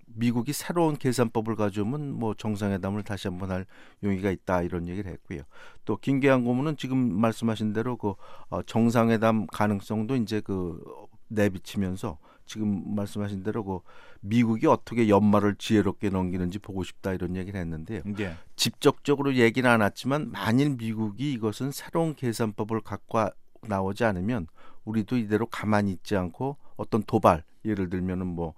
미국이 0.07 0.53
새로운 0.53 0.97
계산법을 0.97 1.55
가져오면 1.55 2.13
뭐 2.13 2.33
정상회담을 2.35 3.03
다시 3.03 3.27
한번 3.27 3.51
할 3.51 3.65
용의가 4.03 4.31
있다 4.31 4.63
이런 4.63 4.87
얘기를 4.87 5.11
했고요. 5.11 5.43
또 5.85 5.97
김계한 5.97 6.43
고문은 6.43 6.77
지금 6.77 6.97
말씀하신 7.19 7.73
대로 7.73 7.97
그 7.97 8.13
어, 8.49 8.63
정상회담 8.63 9.47
가능성도 9.47 10.15
이제 10.15 10.41
그 10.41 10.81
내비치면서 11.29 12.17
지금 12.47 12.95
말씀하신 12.95 13.43
대로 13.43 13.63
그 13.63 13.79
미국이 14.21 14.65
어떻게 14.67 15.09
연말을 15.09 15.55
지혜롭게 15.55 16.09
넘기는지 16.09 16.59
보고 16.59 16.83
싶다 16.83 17.13
이런 17.13 17.35
얘기를 17.35 17.59
했는데요. 17.59 18.01
예. 18.19 18.35
직접적으로 18.55 19.35
얘기는 19.35 19.69
안 19.69 19.81
했지만 19.81 20.31
만일 20.31 20.71
미국이 20.71 21.33
이것은 21.33 21.71
새로운 21.71 22.15
계산법을 22.15 22.81
갖고 22.81 23.27
나오지 23.61 24.03
않으면 24.05 24.47
우리도 24.85 25.17
이대로 25.17 25.45
가만히 25.45 25.91
있지 25.91 26.15
않고 26.15 26.57
어떤 26.77 27.03
도발 27.03 27.43
예를 27.65 27.89
들면은 27.89 28.25
뭐 28.25 28.53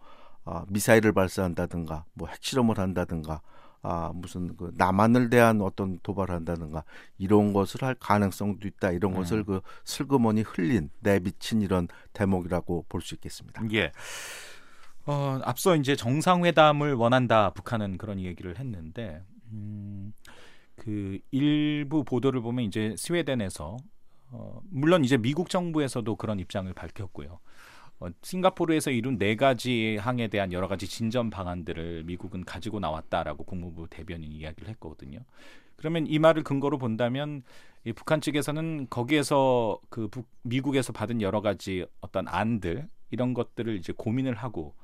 아, 0.45 0.65
미사일을 0.69 1.12
발사한다든가 1.12 2.06
뭐 2.13 2.28
핵실험을 2.28 2.78
한다든가 2.78 3.41
아 3.82 4.12
무슨 4.13 4.56
그 4.58 4.72
남한을 4.76 5.30
대한 5.30 5.62
어떤 5.62 6.00
도발을 6.04 6.36
한다든가 6.36 6.84
이런 7.18 7.54
것을 7.54 7.84
할 7.84 7.96
가능성도 7.96 8.68
있다 8.68 8.92
이런 8.92 9.13
음. 9.13 9.18
것을 9.18 9.44
그 9.46 9.62
슬그머니 9.86 10.42
흘린 10.42 10.89
내비친 11.00 11.62
이런 11.62 11.88
대목이라고 12.13 12.86
볼 12.89 13.02
수 13.02 13.15
있겠습니다. 13.15 13.63
예. 13.74 13.92
어, 15.06 15.39
앞서 15.44 15.76
이제 15.76 15.96
정상회담을 15.96 16.94
원한다 16.94 17.52
북한은 17.52 17.98
그런 17.98 18.20
얘기를 18.20 18.60
했는데 18.60 19.24
음, 19.52 20.13
그 20.76 21.20
일부 21.32 22.04
보도를 22.04 22.42
보면 22.42 22.65
이제 22.65 22.96
스웨덴에서 22.98 23.78
어, 24.32 24.62
물론 24.70 25.04
이제 25.04 25.18
미국 25.18 25.50
정부에서도 25.50 26.15
그런 26.18 26.39
입장을 26.39 26.72
밝혔고요. 26.74 27.39
어, 27.99 28.07
싱가포르에서 28.21 28.91
이룬 28.91 29.17
네 29.17 29.35
가지 29.35 29.97
항에 29.97 30.27
대한 30.29 30.53
여러 30.53 30.67
가지 30.67 30.88
진전 30.88 31.29
방안들을 31.29 32.03
미국은 32.05 32.45
가지고 32.45 32.79
나왔다라고 32.79 33.43
국무부 33.43 33.88
대변인이 33.89 34.33
이야기를 34.35 34.69
했거든요. 34.69 35.19
그러면 35.75 36.07
이 36.07 36.19
말을 36.19 36.43
근거로 36.43 36.77
본다면 36.77 37.43
이 37.85 37.93
북한 37.93 38.21
측에서는 38.21 38.88
거기에서 38.89 39.79
그 39.89 40.07
북, 40.07 40.27
미국에서 40.43 40.93
받은 40.93 41.21
여러 41.21 41.41
가지 41.41 41.85
어떤 42.01 42.27
안들 42.27 42.88
이런 43.12 43.33
것들을 43.33 43.75
이제 43.77 43.93
고민을 43.95 44.35
하고 44.35 44.75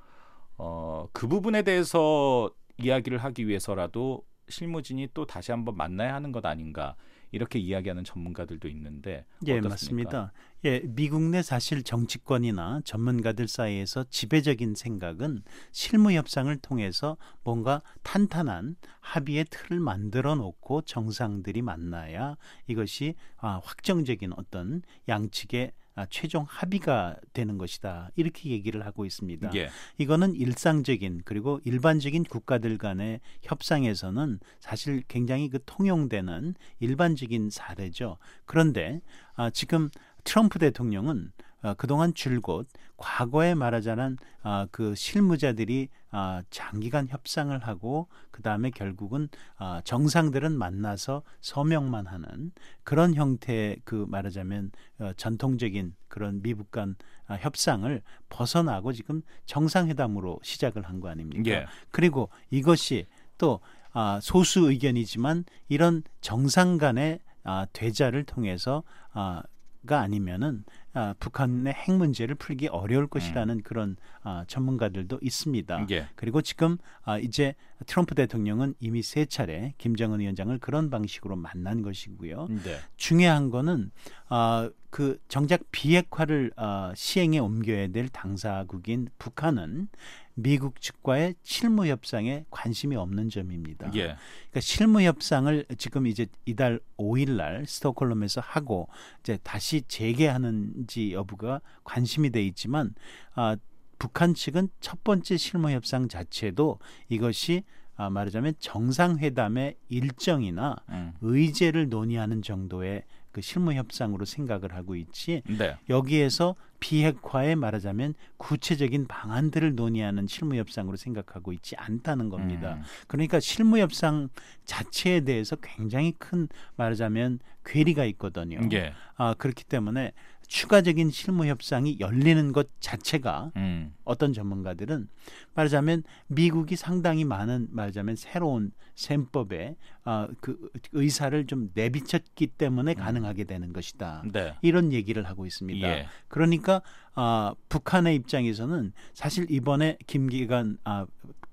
어, 0.57 1.07
그 1.11 1.27
부분에 1.27 1.63
대해서 1.63 2.49
이야기를 2.77 3.17
하기 3.19 3.47
위해서라도 3.47 4.25
실무진이 4.47 5.09
또 5.13 5.25
다시 5.25 5.51
한번 5.51 5.75
만나야 5.75 6.13
하는 6.13 6.31
것 6.31 6.45
아닌가 6.45 6.95
이렇게 7.31 7.59
이야기하는 7.59 8.03
전문가들도 8.03 8.67
있는데 8.69 9.25
예, 9.47 9.57
어떻습니까? 9.59 9.69
맞습니다. 9.69 10.33
예, 10.65 10.81
미국 10.85 11.21
내 11.21 11.41
사실 11.41 11.83
정치권이나 11.83 12.81
전문가들 12.85 13.47
사이에서 13.47 14.05
지배적인 14.09 14.75
생각은 14.75 15.43
실무 15.71 16.11
협상을 16.11 16.55
통해서 16.57 17.17
뭔가 17.43 17.81
탄탄한 18.03 18.75
합의의 18.99 19.45
틀을 19.49 19.79
만들어 19.79 20.35
놓고 20.35 20.81
정상들이 20.81 21.61
만나야 21.61 22.37
이것이 22.67 23.15
아, 23.37 23.59
확정적인 23.63 24.33
어떤 24.37 24.81
양측의 25.07 25.71
아, 25.71 25.84
최종 26.09 26.45
합의가 26.47 27.15
되는 27.33 27.57
것이다. 27.57 28.09
이렇게 28.15 28.49
얘기를 28.49 28.85
하고 28.85 29.05
있습니다. 29.05 29.51
예. 29.55 29.69
이거는 29.97 30.35
일상적인 30.35 31.21
그리고 31.23 31.59
일반적인 31.63 32.23
국가들 32.25 32.77
간의 32.77 33.21
협상에서는 33.43 34.39
사실 34.59 35.03
굉장히 35.07 35.49
그 35.49 35.59
통용되는 35.65 36.55
일반적인 36.79 37.49
사례죠. 37.49 38.17
그런데 38.45 39.01
아, 39.35 39.49
지금 39.49 39.89
트럼프 40.25 40.59
대통령은 40.59 41.31
어, 41.65 41.73
그동안 41.73 42.13
줄곧 42.13 42.67
과거에 42.95 43.55
말하자면 43.55 44.17
아, 44.43 44.67
그 44.69 44.93
실무자들이 44.93 45.89
아, 46.11 46.43
장기간 46.51 47.07
협상을 47.07 47.57
하고 47.57 48.07
그 48.29 48.43
다음에 48.43 48.69
결국은 48.69 49.29
아, 49.57 49.81
정상들은 49.83 50.55
만나서 50.55 51.23
서명만 51.41 52.05
하는 52.05 52.51
그런 52.83 53.15
형태의 53.15 53.77
그 53.83 54.05
말하자면 54.07 54.71
어, 54.99 55.11
전통적인 55.17 55.95
그런 56.07 56.43
미국 56.43 56.69
간 56.69 56.95
아, 57.25 57.33
협상을 57.33 57.99
벗어나고 58.29 58.93
지금 58.93 59.23
정상회담으로 59.45 60.39
시작을 60.43 60.83
한 60.83 60.99
거 60.99 61.09
아닙니까? 61.09 61.49
예. 61.51 61.65
그리고 61.89 62.29
이것이 62.51 63.07
또 63.39 63.59
아, 63.91 64.19
소수 64.21 64.69
의견이지만 64.69 65.45
이런 65.67 66.03
정상 66.21 66.77
간의 66.77 67.19
아, 67.43 67.65
대자를 67.73 68.23
통해서 68.23 68.83
아, 69.13 69.41
가 69.85 69.99
아니면은 69.99 70.63
아, 70.95 71.13
북한의 71.19 71.73
핵 71.73 71.91
문제를 71.93 72.35
풀기 72.35 72.67
어려울 72.69 73.07
것이라는 73.07 73.61
그런 73.63 73.97
아, 74.23 74.45
전문가들도 74.47 75.19
있습니다. 75.21 75.87
예. 75.91 76.07
그리고 76.15 76.41
지금 76.41 76.77
아, 77.03 77.19
이제 77.19 77.53
트럼프 77.85 78.15
대통령은 78.15 78.75
이미 78.79 79.03
세 79.03 79.25
차례 79.25 79.73
김정은 79.77 80.21
위원장을 80.21 80.57
그런 80.59 80.89
방식으로 80.89 81.35
만난 81.35 81.81
것이고요. 81.81 82.47
네. 82.47 82.79
중요한 82.95 83.49
거는 83.49 83.91
아, 84.29 84.69
그 84.89 85.19
정작 85.27 85.59
비핵화를 85.71 86.51
아, 86.55 86.93
시행에 86.95 87.39
옮겨야 87.39 87.89
될 87.89 88.07
당사국인 88.07 89.09
북한은 89.17 89.89
미국 90.35 90.81
측과의 90.81 91.35
실무 91.43 91.87
협상에 91.87 92.45
관심이 92.49 92.95
없는 92.95 93.29
점입니다. 93.29 93.87
예. 93.95 93.99
그러니까 94.01 94.59
실무 94.59 95.01
협상을 95.01 95.65
지금 95.77 96.07
이제 96.07 96.27
이달 96.45 96.79
5일 96.97 97.31
날 97.31 97.65
스톡홀름에서 97.65 98.41
하고 98.41 98.89
이제 99.21 99.37
다시 99.43 99.81
재개하는 99.87 100.84
지 100.87 101.13
여부가 101.13 101.61
관심이 101.83 102.29
돼 102.29 102.45
있지만 102.45 102.93
아, 103.33 103.55
북한 103.97 104.33
측은 104.33 104.69
첫 104.79 105.03
번째 105.03 105.37
실무 105.37 105.71
협상 105.71 106.07
자체도 106.07 106.79
이것이 107.09 107.63
아, 107.97 108.09
말하자면 108.09 108.55
정상회담의 108.59 109.77
일정이나 109.89 110.75
음. 110.89 111.13
의제를 111.21 111.89
논의하는 111.89 112.41
정도의 112.41 113.03
그 113.31 113.41
실무 113.41 113.73
협상으로 113.73 114.23
생각을 114.23 114.73
하고 114.73 114.95
있지 114.95 115.41
네. 115.45 115.75
여기에서 115.89 116.55
비핵화에 116.79 117.55
말하자면 117.55 118.13
구체적인 118.37 119.07
방안들을 119.07 119.75
논의하는 119.75 120.27
실무 120.27 120.55
협상으로 120.55 120.95
생각하고 120.97 121.51
있지 121.51 121.75
않다는 121.75 122.29
겁니다. 122.29 122.75
음. 122.75 122.83
그러니까 123.07 123.39
실무 123.39 123.79
협상 123.79 124.29
자체에 124.65 125.21
대해서 125.21 125.55
굉장히 125.57 126.13
큰 126.13 126.47
말하자면 126.77 127.39
괴리가 127.65 128.05
있거든요. 128.05 128.59
예. 128.71 128.93
아, 129.15 129.33
그렇기 129.33 129.63
때문에 129.65 130.13
추가적인 130.47 131.11
실무 131.11 131.45
협상이 131.45 131.97
열리는 131.99 132.51
것 132.51 132.69
자체가 132.79 133.51
음. 133.55 133.93
어떤 134.03 134.33
전문가들은 134.33 135.07
말하자면 135.53 136.03
미국이 136.27 136.75
상당히 136.75 137.25
많은 137.25 137.67
말하자면 137.71 138.15
새로운 138.15 138.71
셈법에 138.95 139.75
아, 140.03 140.27
그 140.39 140.69
의사를 140.93 141.45
좀 141.47 141.71
내비쳤기 141.73 142.47
때문에 142.47 142.93
가능하게 142.93 143.43
되는 143.43 143.73
것이다. 143.73 144.23
네. 144.31 144.55
이런 144.61 144.93
얘기를 144.93 145.25
하고 145.27 145.45
있습니다. 145.45 145.87
예. 145.87 146.07
그러니까 146.27 146.81
아, 147.13 147.53
북한의 147.69 148.15
입장에서는 148.15 148.93
사실 149.13 149.49
이번에 149.49 149.97
김기관 150.07 150.77
아, 150.83 151.05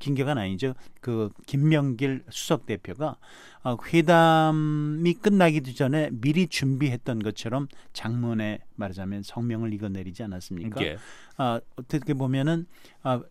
김기관 0.02 0.36
아니죠. 0.36 0.74
그 1.00 1.30
김명길 1.46 2.24
수석 2.28 2.66
대표가 2.66 3.16
아, 3.62 3.76
회담이 3.86 5.14
끝나기도 5.14 5.74
전에 5.74 6.10
미리 6.12 6.48
준비했던 6.48 7.20
것처럼 7.20 7.68
장문에 7.92 8.58
말하자면 8.74 9.22
성명을 9.22 9.72
이거내리지 9.72 10.24
않았습니까? 10.24 10.82
예. 10.82 10.96
아, 11.36 11.60
어떻게 11.76 12.14
보면은 12.14 12.66
아, 13.04 13.22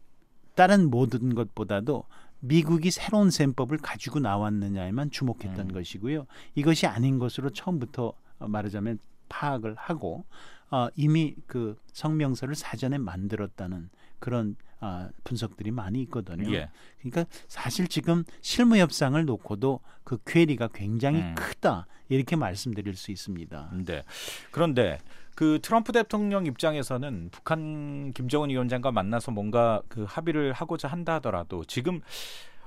다른 0.55 0.89
모든 0.89 1.35
것보다도 1.35 2.05
미국이 2.39 2.89
새로운 2.89 3.31
셈법을 3.31 3.77
가지고 3.79 4.19
나왔느냐에만 4.19 5.11
주목했던 5.11 5.59
음. 5.59 5.73
것이고요. 5.73 6.25
이것이 6.55 6.87
아닌 6.87 7.19
것으로 7.19 7.49
처음부터 7.49 8.13
어, 8.39 8.47
말하자면 8.47 8.97
파악을 9.27 9.75
하고 9.75 10.23
어, 10.69 10.87
이미 10.95 11.35
그 11.47 11.77
성명서를 11.91 12.55
사전에 12.55 12.97
만들었다는 12.97 13.89
그런 14.21 14.55
아, 14.79 15.09
분석들이 15.23 15.69
많이 15.71 16.01
있거든요. 16.03 16.51
예. 16.53 16.69
그러니까 16.99 17.25
사실 17.47 17.87
지금 17.87 18.23
실무 18.41 18.77
협상을 18.77 19.23
놓고도 19.25 19.81
그 20.03 20.17
퀘리가 20.25 20.69
굉장히 20.73 21.19
음. 21.19 21.35
크다 21.35 21.85
이렇게 22.07 22.35
말씀드릴 22.35 22.95
수 22.95 23.11
있습니다. 23.11 23.71
네. 23.85 24.03
그런데 24.51 24.99
그 25.35 25.59
트럼프 25.61 25.91
대통령 25.91 26.45
입장에서는 26.45 27.29
북한 27.31 28.11
김정은 28.13 28.49
위원장과 28.49 28.91
만나서 28.91 29.31
뭔가 29.31 29.81
그 29.87 30.05
합의를 30.07 30.53
하고자 30.53 30.87
한다 30.87 31.15
하더라도 31.15 31.63
지금 31.65 32.01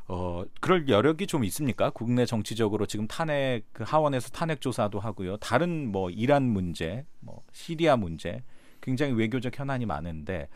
어 0.07 0.45
그럴 0.61 0.89
여력이 0.89 1.27
좀 1.27 1.45
있습니까? 1.45 1.91
국내 1.91 2.27
정치적으로 2.27 2.87
지금 2.87 3.07
탄핵 3.09 3.65
그 3.73 3.85
하원에서 3.85 4.31
탄핵 4.31 4.61
조사도 4.61 5.01
하고요. 5.01 5.37
다른 5.39 5.91
뭐 5.91 6.11
이란 6.11 6.45
문제, 6.45 7.07
뭐 7.21 7.43
시리아 7.53 7.97
문제 7.97 8.43
굉장히 8.81 9.15
외교적 9.15 9.59
현안이 9.59 9.87
많은데 9.87 10.49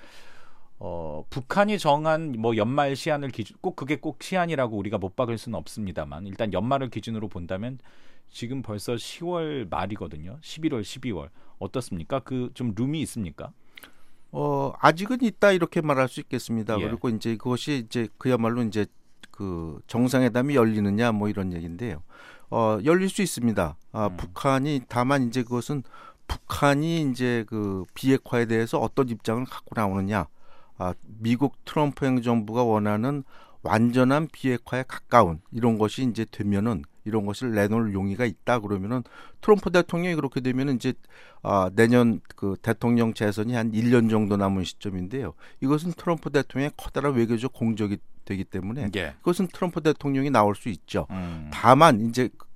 어 0.80 1.24
북한이 1.30 1.78
정한 1.78 2.34
뭐 2.38 2.56
연말 2.56 2.94
시한을 2.94 3.30
기준 3.30 3.56
꼭 3.60 3.74
그게 3.76 3.96
꼭 3.96 4.22
시한이라고 4.22 4.76
우리가 4.76 4.98
못 4.98 5.16
박을 5.16 5.36
수는 5.36 5.58
없습니다만 5.58 6.26
일단 6.26 6.52
연말을 6.52 6.90
기준으로 6.90 7.28
본다면 7.28 7.78
지금 8.30 8.62
벌써 8.62 8.94
10월 8.94 9.68
말이거든요. 9.70 10.38
11월, 10.42 10.82
12월 10.82 11.30
어떻습니까? 11.58 12.20
그 12.20 12.50
좀 12.54 12.74
룸이 12.76 13.00
있습니까? 13.02 13.52
어, 14.30 14.72
아직은 14.78 15.22
있다 15.22 15.52
이렇게 15.52 15.80
말할 15.80 16.08
수 16.08 16.20
있겠습니다. 16.20 16.78
예. 16.80 16.84
그리고 16.84 17.08
이제 17.08 17.36
그것이 17.36 17.82
이제 17.86 18.08
그야말로 18.18 18.62
이제 18.62 18.86
그 19.30 19.80
정상회담이 19.86 20.54
열리느냐 20.54 21.12
뭐 21.12 21.28
이런 21.28 21.52
얘기인데요. 21.52 22.02
어, 22.50 22.78
열릴 22.84 23.08
수 23.08 23.22
있습니다. 23.22 23.76
아, 23.92 24.06
음. 24.06 24.16
북한이 24.16 24.82
다만 24.88 25.28
이제 25.28 25.42
그것은 25.42 25.82
북한이 26.28 27.10
이제 27.10 27.44
그 27.48 27.84
비핵화에 27.94 28.44
대해서 28.46 28.78
어떤 28.78 29.08
입장을 29.08 29.44
갖고 29.46 29.72
나오느냐. 29.74 30.26
아, 30.78 30.94
미국 31.02 31.64
트럼프 31.64 32.06
행정부가 32.06 32.62
원하는 32.62 33.24
완전한 33.62 34.28
비핵화에 34.30 34.84
가까운 34.86 35.40
이런 35.50 35.78
것이 35.78 36.04
이제 36.04 36.24
되면은 36.30 36.84
이런 37.04 37.26
것을 37.26 37.54
내놓을 37.54 37.92
용의가 37.92 38.24
있다 38.24 38.60
그러면은 38.60 39.02
트럼프 39.40 39.70
대통령이 39.70 40.14
그렇게 40.14 40.40
되면은 40.40 40.76
이제 40.76 40.94
아, 41.42 41.70
내년 41.74 42.20
그 42.36 42.56
대통령 42.62 43.14
재선이 43.14 43.54
한 43.54 43.72
1년 43.72 44.10
정도 44.10 44.36
남은 44.36 44.64
시점인데요. 44.64 45.34
이것은 45.60 45.92
트럼프 45.92 46.30
대통령의 46.30 46.72
커다란 46.76 47.14
외교적 47.14 47.52
공적이 47.52 47.98
되기 48.24 48.44
때문에 48.44 48.90
예. 48.96 49.14
그것은 49.18 49.48
트럼프 49.48 49.80
대통령이 49.80 50.30
나올 50.30 50.54
수 50.54 50.68
있죠. 50.68 51.06
음. 51.10 51.48
다만 51.50 52.08
이제 52.08 52.28
그 52.36 52.46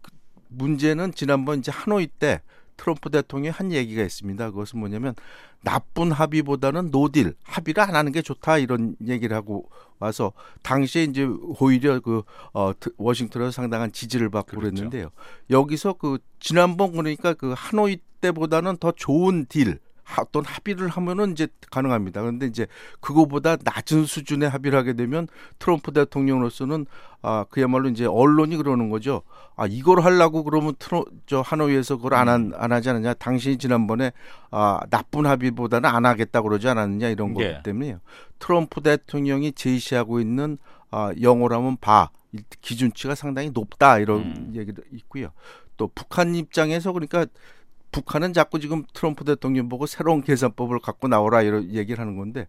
문제는 0.49 1.15
지난번 1.15 1.61
이제 1.61 1.73
하노이 1.73 2.07
때 2.07 2.43
트럼프 2.77 3.11
대통령이 3.11 3.51
한 3.51 3.73
얘기가 3.73 4.03
있습니다. 4.03 4.51
그것은 4.51 4.79
뭐냐면 4.81 5.15
나쁜 5.63 6.11
합의보다는 6.11 6.91
no 6.91 7.05
deal 7.05 7.35
합의를 7.45 7.83
안 7.83 7.95
하는 7.95 8.11
게 8.13 8.21
좋다 8.23 8.59
이런 8.59 8.97
얘기를 9.07 9.37
하고 9.37 9.69
와서 10.01 10.33
당시에 10.63 11.05
이제 11.05 11.25
오히려 11.25 12.01
그 12.01 12.23
어, 12.53 12.73
트- 12.79 12.91
워싱턴에서 12.97 13.53
상당한 13.53 13.93
지지를 13.93 14.29
받고 14.31 14.59
그렇죠. 14.59 14.75
그랬는데요 14.75 15.11
여기서 15.51 15.93
그 15.95 16.19
지난번 16.41 16.93
그러니까 16.93 17.35
그 17.35 17.55
하노이 17.57 17.99
때보다는 18.21 18.79
더 18.79 18.91
좋은 18.91 19.47
deal 19.49 19.69
하- 19.69 19.79
어떤 20.21 20.45
합의를 20.45 20.89
하면은 20.89 21.33
이제 21.33 21.49
가능합니다. 21.71 22.21
그런데 22.21 22.47
이제 22.47 22.67
그거보다 23.01 23.57
낮은 23.63 24.05
수준의 24.05 24.49
합의를 24.51 24.79
하게 24.79 24.93
되면 24.93 25.29
트럼프 25.59 25.93
대통령으로서는 25.93 26.87
아 27.23 27.45
그야말로 27.51 27.89
이제 27.89 28.05
언론이 28.05 28.57
그러는 28.57 28.91
거죠. 28.91 29.23
아 29.57 29.67
이걸 29.67 30.01
하려고 30.01 30.43
그러면 30.45 30.75
트로 30.79 31.07
저 31.27 31.41
하노이에서 31.41 31.97
그걸 31.97 32.15
안, 32.15 32.29
한, 32.29 32.53
안 32.57 32.73
하지 32.73 32.91
않느냐. 32.91 33.15
당신이 33.15 33.59
지난번에 33.59 34.13
아 34.51 34.81
나쁜 34.91 35.27
합의보다는 35.27 35.89
안 35.89 36.05
하겠다 36.05 36.43
그러지 36.43 36.69
않았느냐 36.69 37.09
이런 37.09 37.31
예. 37.39 37.53
거기 37.53 37.63
때문에요. 37.63 38.01
트럼프 38.39 38.81
대통령이 38.83 39.53
제시하고 39.53 40.21
있는 40.21 40.59
아 40.91 41.13
영어라면 41.21 41.79
바이 41.81 42.09
기준치가 42.61 43.15
상당히 43.15 43.51
높다 43.51 43.99
이런 43.99 44.21
음. 44.21 44.53
얘기도 44.55 44.83
있고요. 44.93 45.29
또 45.77 45.89
북한 45.95 46.35
입장에서 46.35 46.93
그러니까 46.93 47.27
북한은 47.93 48.33
자꾸 48.33 48.59
지금 48.59 48.85
트럼프 48.93 49.25
대통령 49.25 49.69
보고 49.69 49.87
새로운 49.87 50.23
계산법을 50.23 50.81
갖고 50.81 51.07
나오라 51.09 51.43
이런 51.43 51.73
얘기를 51.73 52.01
하는 52.01 52.17
건데 52.17 52.49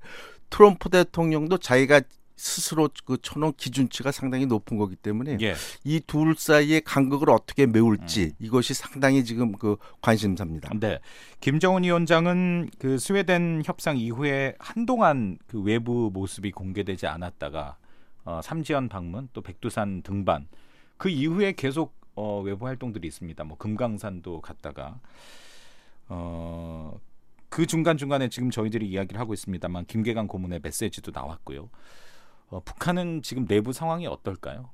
트럼프 0.50 0.90
대통령도 0.90 1.58
자기가 1.58 2.02
스스로 2.36 2.90
그 3.06 3.18
쳐놓은 3.22 3.54
기준치가 3.58 4.12
상당히 4.12 4.46
높은 4.46 4.78
거기 4.78 4.96
때문에 4.96 5.38
예. 5.42 5.54
이둘 5.84 6.36
사이의 6.36 6.82
간극을 6.82 7.30
어떻게 7.30 7.66
메울지 7.68 8.34
이것이 8.40 8.74
상당히 8.74 9.24
지금 9.24 9.52
그 9.52 9.78
관심사입니다. 10.02 10.72
네. 10.80 11.00
김정은 11.42 11.84
위원장은 11.84 12.72
그 12.80 12.98
스웨덴 12.98 13.62
협상 13.64 13.98
이후에 13.98 14.56
한동안 14.58 15.38
그 15.48 15.62
외부 15.62 16.10
모습이 16.12 16.52
공개되지 16.52 17.06
않았다가 17.06 17.78
어, 18.26 18.42
삼지연 18.44 18.90
방문 18.90 19.30
또 19.34 19.42
백두산 19.42 20.02
등반 20.02 20.48
그 20.98 21.10
이후에 21.10 21.52
계속 21.52 21.94
어, 22.16 22.42
외부 22.42 22.66
활동들이 22.68 23.08
있습니다. 23.08 23.44
뭐 23.44 23.58
금강산도 23.58 24.42
갔다가 24.42 25.00
어, 26.08 27.00
그 27.50 27.66
중간 27.66 27.98
중간에 27.98 28.30
지금 28.30 28.50
저희들이 28.50 28.88
이야기를 28.90 29.20
하고 29.20 29.34
있습니다만 29.34 29.86
김계관 29.86 30.28
고문의 30.28 30.60
메시지도 30.62 31.12
나왔고요. 31.14 31.70
어, 32.50 32.60
북한은 32.64 33.22
지금 33.22 33.46
내부 33.48 33.74
상황이 33.74 34.08
어떨까요? 34.08 34.70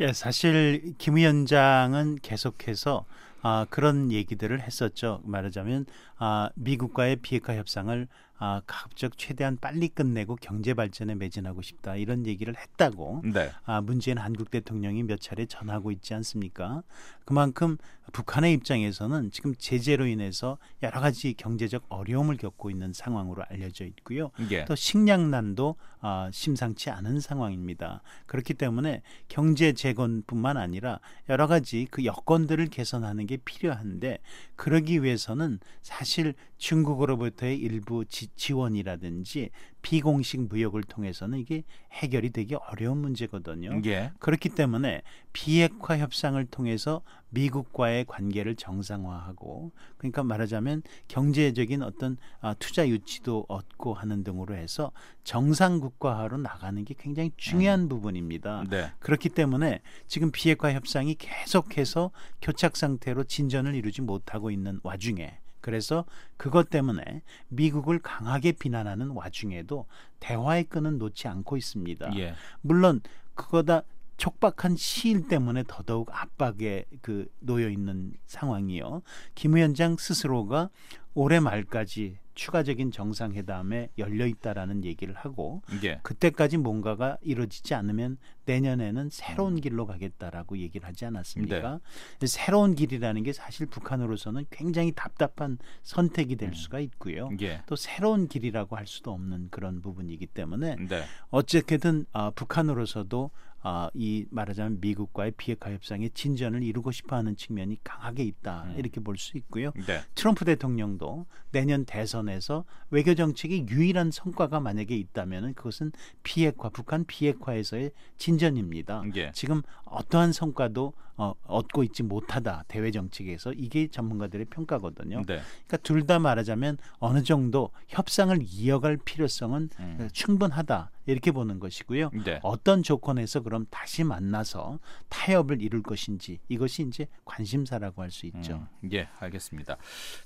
예, 0.00 0.12
사실 0.12 0.94
김 0.96 1.16
위원장은 1.16 2.16
계속해서 2.22 3.04
아, 3.42 3.66
그런 3.70 4.12
얘기들을 4.12 4.60
했었죠. 4.60 5.20
말하자면 5.24 5.86
아, 6.24 6.50
미국과의 6.54 7.16
비핵화 7.16 7.56
협상을 7.56 8.06
아, 8.44 8.60
가급적 8.66 9.18
최대한 9.18 9.56
빨리 9.56 9.88
끝내고 9.88 10.34
경제 10.34 10.74
발전에 10.74 11.14
매진하고 11.14 11.62
싶다 11.62 11.94
이런 11.94 12.26
얘기를 12.26 12.56
했다고 12.56 13.22
네. 13.32 13.50
아, 13.64 13.80
문재인 13.80 14.18
한국 14.18 14.50
대통령이 14.50 15.02
몇 15.04 15.20
차례 15.20 15.46
전하고 15.46 15.90
있지 15.90 16.14
않습니까? 16.14 16.82
그만큼 17.24 17.76
북한의 18.12 18.52
입장에서는 18.54 19.30
지금 19.30 19.54
제재로 19.56 20.06
인해서 20.06 20.58
여러 20.82 21.00
가지 21.00 21.34
경제적 21.34 21.86
어려움을 21.88 22.36
겪고 22.36 22.68
있는 22.70 22.92
상황으로 22.92 23.44
알려져 23.48 23.84
있고요. 23.84 24.32
예. 24.50 24.64
또 24.64 24.74
식량난도 24.74 25.76
아, 26.00 26.28
심상치 26.32 26.90
않은 26.90 27.20
상황입니다. 27.20 28.02
그렇기 28.26 28.54
때문에 28.54 29.02
경제 29.28 29.72
재건뿐만 29.72 30.56
아니라 30.56 30.98
여러 31.28 31.46
가지 31.46 31.86
그 31.92 32.04
여건들을 32.04 32.66
개선하는 32.66 33.28
게 33.28 33.36
필요한데 33.36 34.18
그러기 34.56 35.04
위해서는 35.04 35.60
사실 35.80 36.11
중국으로부터의 36.58 37.58
일부 37.58 38.04
지, 38.04 38.28
지원이라든지 38.36 39.50
비공식 39.82 40.48
무역을 40.48 40.84
통해서는 40.84 41.38
이게 41.38 41.64
해결이 41.92 42.30
되기 42.30 42.54
어려운 42.54 42.98
문제거든요. 42.98 43.80
예. 43.86 44.12
그렇기 44.20 44.50
때문에 44.50 45.02
비핵화 45.32 45.98
협상을 45.98 46.44
통해서 46.46 47.02
미국과의 47.30 48.04
관계를 48.04 48.54
정상화하고 48.54 49.72
그러니까 49.96 50.22
말하자면 50.22 50.82
경제적인 51.08 51.82
어떤 51.82 52.16
아, 52.40 52.54
투자 52.54 52.88
유치도 52.88 53.46
얻고 53.48 53.94
하는 53.94 54.22
등으로 54.22 54.54
해서 54.54 54.92
정상 55.24 55.80
국가화로 55.80 56.36
나가는 56.38 56.84
게 56.84 56.94
굉장히 56.96 57.32
중요한 57.36 57.88
부분입니다. 57.88 58.64
네. 58.70 58.92
그렇기 59.00 59.30
때문에 59.30 59.80
지금 60.06 60.30
비핵화 60.30 60.72
협상이 60.72 61.16
계속해서 61.16 62.12
교착 62.40 62.76
상태로 62.76 63.24
진전을 63.24 63.74
이루지 63.74 64.02
못하고 64.02 64.50
있는 64.50 64.78
와중에 64.82 65.41
그래서 65.62 66.04
그것 66.36 66.68
때문에 66.68 67.22
미국을 67.48 67.98
강하게 68.00 68.52
비난하는 68.52 69.08
와중에도 69.10 69.86
대화의 70.20 70.64
끈은 70.64 70.98
놓지 70.98 71.28
않고 71.28 71.56
있습니다. 71.56 72.18
예. 72.18 72.34
물론 72.60 73.00
그거다 73.34 73.82
촉박한 74.18 74.76
시일 74.76 75.26
때문에 75.26 75.64
더더욱 75.66 76.10
압박에 76.12 76.84
그 77.00 77.26
놓여 77.40 77.70
있는 77.70 78.12
상황이요. 78.26 79.02
김 79.34 79.56
위원장 79.56 79.96
스스로가 79.96 80.68
올해 81.14 81.40
말까지 81.40 82.18
추가적인 82.34 82.90
정상회담에 82.90 83.90
열려 83.98 84.26
있다라는 84.26 84.84
얘기를 84.84 85.14
하고 85.14 85.62
예. 85.84 86.00
그때까지 86.02 86.56
뭔가가 86.56 87.18
이루어지지 87.22 87.74
않으면 87.74 88.18
내년에는 88.44 89.10
새로운 89.10 89.60
길로 89.60 89.86
가겠다라고 89.86 90.58
얘기를 90.58 90.86
하지 90.86 91.04
않았습니까? 91.04 91.80
새로운 92.26 92.74
길이라는 92.74 93.22
게 93.22 93.32
사실 93.32 93.66
북한으로서는 93.66 94.46
굉장히 94.50 94.92
답답한 94.92 95.58
선택이 95.82 96.36
될 96.36 96.54
수가 96.54 96.80
있고요. 96.80 97.30
예. 97.40 97.62
또 97.66 97.76
새로운 97.76 98.28
길이라고 98.28 98.76
할 98.76 98.86
수도 98.86 99.12
없는 99.12 99.48
그런 99.50 99.80
부분이기 99.80 100.26
때문에 100.26 100.76
네. 100.76 101.04
어쨌든 101.30 102.06
아, 102.12 102.30
북한으로서도 102.30 103.30
아, 103.64 103.90
이 103.94 104.26
말하자면 104.30 104.78
미국과의 104.80 105.32
비핵화 105.36 105.70
협상의 105.70 106.10
진전을 106.10 106.62
이루고 106.62 106.90
싶어하는 106.90 107.36
측면이 107.36 107.78
강하게 107.84 108.24
있다 108.24 108.64
음. 108.66 108.74
이렇게 108.78 109.00
볼 109.00 109.16
수 109.16 109.36
있고요. 109.38 109.70
네. 109.86 110.00
트럼프 110.14 110.44
대통령도 110.44 111.26
내년 111.52 111.84
대선에서 111.84 112.64
외교 112.90 113.14
정책의 113.14 113.68
유일한 113.68 114.10
성과가 114.10 114.58
만약에 114.58 114.96
있다면은 114.96 115.54
그것은 115.54 115.92
비핵화 116.22 116.70
북한 116.70 117.04
비핵화에서의 117.04 117.92
진전입니다. 118.18 119.02
예. 119.16 119.30
지금 119.32 119.62
어떠한 119.84 120.32
성과도 120.32 120.94
어, 121.22 121.34
얻고 121.46 121.84
있지 121.84 122.02
못하다 122.02 122.64
대외 122.66 122.90
정책에서 122.90 123.52
이게 123.52 123.86
전문가들의 123.88 124.46
평가거든요. 124.46 125.18
네. 125.18 125.40
그러니까 125.66 125.76
둘 125.78 126.02
다 126.06 126.18
말하자면 126.18 126.78
어느 126.98 127.22
정도 127.22 127.70
협상을 127.86 128.36
이어갈 128.42 128.96
필요성은 128.96 129.70
음. 129.78 130.08
충분하다 130.12 130.90
이렇게 131.06 131.30
보는 131.30 131.60
것이고요. 131.60 132.10
네. 132.24 132.40
어떤 132.42 132.82
조건에서 132.82 133.40
그럼 133.40 133.66
다시 133.70 134.02
만나서 134.02 134.80
타협을 135.08 135.62
이룰 135.62 135.82
것인지 135.82 136.40
이것이 136.48 136.82
이제 136.82 137.06
관심사라고 137.24 138.02
할 138.02 138.10
수 138.10 138.26
있죠. 138.26 138.66
음, 138.82 138.90
예, 138.92 139.08
알겠습니다. 139.20 139.76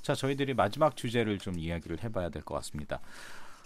자, 0.03 0.15
저희들이 0.15 0.55
마지막 0.55 0.97
주제를 0.97 1.39
좀 1.39 1.59
이야기를 1.59 2.03
해봐야 2.03 2.31
될 2.31 2.43
것 2.43 2.55
같습니다. 2.57 3.01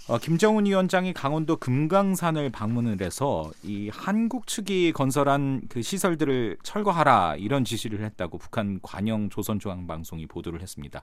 어, 0.08 0.18
김정은 0.18 0.66
위원장이 0.66 1.12
강원도 1.12 1.56
금강산을 1.56 2.50
방문을 2.50 3.00
해서 3.00 3.50
이 3.62 3.90
한국 3.92 4.46
측이 4.46 4.92
건설한 4.92 5.62
그 5.68 5.82
시설들을 5.82 6.56
철거하라 6.62 7.36
이런 7.36 7.64
지시를 7.64 8.02
했다고 8.04 8.38
북한 8.38 8.80
관영 8.82 9.30
조선중앙방송이 9.30 10.26
보도를 10.26 10.62
했습니다. 10.62 11.02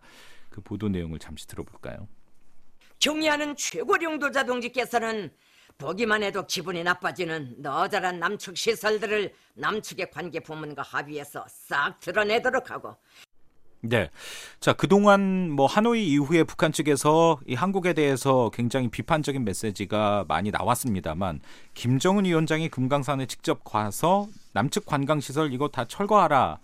그 0.50 0.62
보도 0.62 0.90
내용을 0.90 1.20
잠시 1.20 1.48
들어볼까요? 1.48 2.08
경의하는 3.00 3.56
최고령도자 3.56 4.44
동지께서는 4.44 5.32
보기만 5.78 6.24
해도 6.24 6.46
기분이 6.46 6.84
나빠지는 6.84 7.56
너절한 7.60 8.20
남측 8.20 8.58
시설들을 8.58 9.32
남측의 9.54 10.10
관계 10.12 10.40
부문과 10.40 10.82
합의해서 10.82 11.46
싹 11.48 12.00
드러내도록 12.00 12.72
하고 12.72 12.96
네. 13.82 14.10
자, 14.60 14.74
그동안 14.74 15.52
뭐 15.52 15.66
하노이 15.68 16.08
이후에 16.08 16.44
북한 16.44 16.72
측에서 16.72 17.40
이 17.48 17.54
한국에 17.54 17.94
대해서 17.94 18.50
굉장히 18.54 18.90
비판적인 18.90 19.44
메시지가 19.46 20.26
많이 20.28 20.52
나왔습니다만 20.52 21.40
김정은 21.74 22.26
위원장이 22.26 22.70
금강산에 22.70 23.28
직접 23.28 23.64
가서 23.64 24.28
남측 24.54 24.86
관광 24.86 25.20
시설 25.20 25.54
이거 25.54 25.68
다 25.70 25.86
철거하라. 25.86 26.60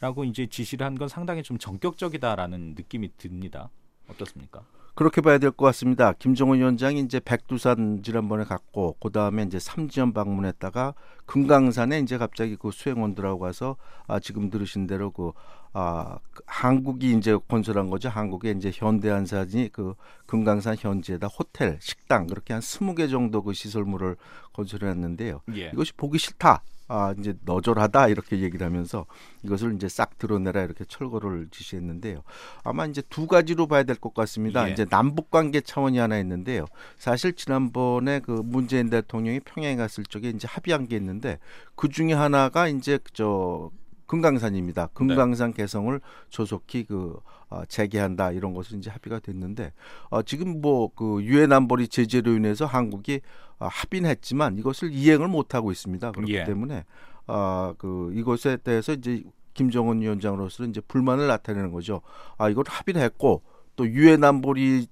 라고 0.00 0.22
이제 0.24 0.46
지시를 0.46 0.86
한 0.86 0.94
건 0.94 1.08
상당히 1.08 1.42
좀 1.42 1.58
전격적이다라는 1.58 2.74
느낌이 2.76 3.10
듭니다. 3.18 3.68
어떻습니까? 4.08 4.62
그렇게 4.98 5.20
봐야 5.20 5.38
될 5.38 5.52
것 5.52 5.64
같습니다. 5.66 6.12
김정은 6.12 6.58
위원장이 6.58 6.98
이제 6.98 7.20
백두산 7.20 8.02
지난번에 8.02 8.42
갔고 8.42 8.96
그 9.00 9.10
다음에 9.10 9.44
이제 9.44 9.60
삼지연 9.60 10.12
방문했다가 10.12 10.94
금강산에 11.24 12.00
이제 12.00 12.18
갑자기 12.18 12.56
그 12.56 12.72
수행원들하고 12.72 13.38
가서 13.38 13.76
아 14.08 14.18
지금 14.18 14.50
들으신 14.50 14.88
대로 14.88 15.12
그 15.12 15.30
아, 15.72 16.18
그 16.32 16.42
한국이 16.46 17.12
이제 17.16 17.38
건설한 17.46 17.90
거죠. 17.90 18.08
한국의 18.08 18.56
이제 18.56 18.72
현대한산이 18.74 19.68
그 19.70 19.94
금강산 20.26 20.74
현지에다 20.76 21.28
호텔, 21.28 21.78
식당 21.80 22.26
그렇게 22.26 22.52
한 22.54 22.60
스무 22.60 22.96
개 22.96 23.06
정도 23.06 23.44
그 23.44 23.52
시설물을 23.52 24.16
건설해 24.52 24.86
놨는데요. 24.86 25.42
예. 25.54 25.70
이것이 25.72 25.92
보기 25.92 26.18
싫다. 26.18 26.60
아, 26.88 27.14
이제 27.18 27.34
너절하다 27.44 28.08
이렇게 28.08 28.40
얘기를 28.40 28.66
하면서 28.66 29.04
이것을 29.42 29.74
이제 29.74 29.88
싹 29.88 30.18
드러내라 30.18 30.62
이렇게 30.62 30.84
철거를 30.86 31.48
지시했는데요. 31.50 32.22
아마 32.64 32.86
이제 32.86 33.02
두 33.10 33.26
가지로 33.26 33.66
봐야 33.66 33.82
될 33.82 33.96
것 33.96 34.14
같습니다. 34.14 34.66
예. 34.68 34.72
이제 34.72 34.84
남북 34.86 35.30
관계 35.30 35.60
차원이 35.60 35.98
하나 35.98 36.18
있는데요. 36.18 36.64
사실 36.96 37.34
지난번에 37.34 38.20
그 38.20 38.30
문재인 38.44 38.88
대통령이 38.90 39.40
평양에 39.40 39.76
갔을 39.76 40.04
적에 40.04 40.30
이제 40.30 40.48
합의한 40.48 40.88
게 40.88 40.96
있는데 40.96 41.38
그 41.74 41.88
중에 41.88 42.12
하나가 42.14 42.68
이제 42.68 42.98
저 43.12 43.70
금강산입니다. 44.08 44.88
금강산 44.94 45.52
개성을 45.52 46.00
조속히 46.30 46.84
그 46.84 47.16
어, 47.50 47.64
재개한다 47.66 48.32
이런 48.32 48.52
것은 48.52 48.78
이제 48.78 48.90
합의가 48.90 49.20
됐는데 49.20 49.72
어, 50.10 50.22
지금 50.22 50.60
뭐 50.60 50.88
그 50.94 51.22
유엔 51.22 51.52
안보리 51.52 51.88
제재로 51.88 52.32
인해서 52.32 52.66
한국이 52.66 53.20
어, 53.58 53.68
합의는 53.70 54.10
했지만 54.10 54.58
이것을 54.58 54.92
이행을 54.92 55.28
못 55.28 55.54
하고 55.54 55.70
있습니다. 55.70 56.12
그렇기 56.12 56.34
예. 56.34 56.44
때문에 56.44 56.84
아그 57.26 58.12
이것에 58.14 58.56
대해서 58.56 58.92
이제 58.94 59.22
김정은 59.54 60.00
위원장으로서는 60.00 60.70
이제 60.70 60.80
불만을 60.80 61.26
나타내는 61.26 61.72
거죠. 61.72 62.00
아 62.36 62.48
이걸 62.48 62.64
합의를 62.66 63.00
했고 63.02 63.42
또 63.76 63.86
유엔 63.86 64.24
안보리 64.24 64.86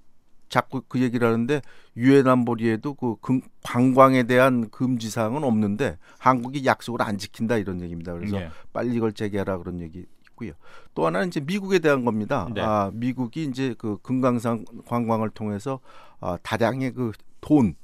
자꾸 0.49 0.83
그 0.89 1.01
얘기를 1.01 1.27
하는데 1.27 1.61
유엔 1.97 2.27
안보리에도 2.27 2.95
그 2.95 3.17
금- 3.21 3.41
관광에 3.65 4.25
대한 4.25 4.69
금지 4.71 5.11
사항은 5.11 5.45
없는데 5.45 5.99
한국이 6.19 6.65
약속을 6.65 7.03
안 7.03 7.19
지킨다 7.19 7.57
이런 7.57 7.81
얘기입니다. 7.81 8.13
그래서 8.13 8.37
예. 8.37 8.51
빨리 8.73 8.95
이걸 8.95 9.13
재개하라 9.13 9.59
그런 9.59 9.81
얘기 9.81 10.07
있고요. 10.31 10.53
또 10.95 11.07
하나는 11.07 11.29
이제 11.29 11.41
미국에 11.41 11.79
대한 11.79 12.05
겁니다. 12.05 12.49
네. 12.55 12.61
아, 12.61 12.91
미국이 12.93 13.45
이제 13.45 13.75
그 13.79 13.99
금강산 14.03 14.65
관광을 14.87 15.31
통해서 15.31 15.81
아, 16.21 16.37
다량의 16.43 16.93
그 16.93 17.13
돈 17.41 17.77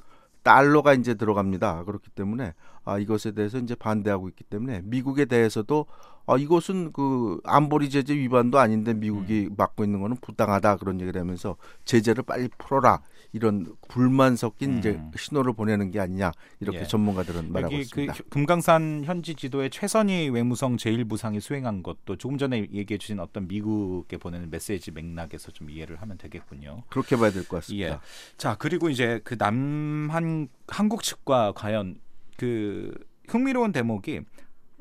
달러가 0.43 0.93
이제 0.95 1.15
들어갑니다. 1.15 1.85
그렇기 1.85 2.11
때문에 2.11 2.55
아, 2.85 2.99
이것에 2.99 3.31
대해서 3.31 3.59
이제 3.59 3.77
반대하고 3.77 4.29
있기 4.31 4.43
때문에 4.45 4.81
미국에 4.83 5.25
대해서도 5.25 5.87
아, 6.27 6.37
이것은 6.37 6.93
그 6.93 7.41
안보리 7.45 7.91
제재 7.91 8.14
위반도 8.14 8.59
아닌데 8.59 8.95
미국이 8.95 9.49
음. 9.51 9.55
맡고 9.57 9.85
있는 9.85 10.01
거는 10.01 10.16
부당하다 10.20 10.77
그런 10.77 11.01
얘기를 11.01 11.20
하면서 11.20 11.57
제재를 11.85 12.23
빨리 12.23 12.49
풀어라 12.59 13.03
이런 13.33 13.75
불만 13.89 14.37
섞인 14.37 14.79
이제 14.79 14.91
음. 14.91 15.11
신호를 15.16 15.53
보내는 15.55 15.91
게 15.91 15.99
아니냐 16.01 16.33
이렇게 16.61 16.81
예. 16.81 16.85
전문가들은 16.87 17.51
말하고 17.53 17.75
그 17.75 17.81
있습니다. 17.81 18.12
혀- 18.12 18.23
금강산 18.31 19.03
현지 19.05 19.35
지도에 19.35 19.68
최선희 19.68 20.29
외무성 20.31 20.77
제1부상이 20.77 21.41
수행한 21.41 21.83
것도 21.83 22.16
조금 22.16 22.39
전에 22.39 22.59
얘기해 22.73 22.99
주신 22.99 23.18
어떤 23.20 23.49
미국에 23.49 24.16
보내는 24.18 24.51
메시지 24.51 24.91
맥락에서 24.91 25.51
좀 25.53 25.70
이해를 25.70 25.97
하면 26.03 26.18
되겠군요. 26.18 26.83
그렇게 26.91 27.16
봐야 27.16 27.31
될 27.31 27.43
것 27.49 27.57
같습니다. 27.57 27.87
예. 27.89 27.99
자, 28.37 28.55
그리고 28.59 28.91
이제 28.91 29.20
그 29.25 29.35
남한 29.39 30.49
한국 30.68 31.03
측과 31.03 31.53
과연 31.53 31.97
그 32.37 32.93
흥미로운 33.29 33.73
대목이 33.73 34.20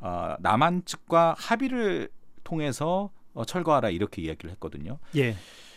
어, 0.01 0.35
남한 0.39 0.83
측과 0.85 1.35
합의를 1.37 2.09
통해서 2.43 3.11
어, 3.33 3.45
철거하라 3.45 3.89
이렇게 3.89 4.21
이야기를 4.21 4.51
했거든요. 4.51 4.97
예. 5.15 5.35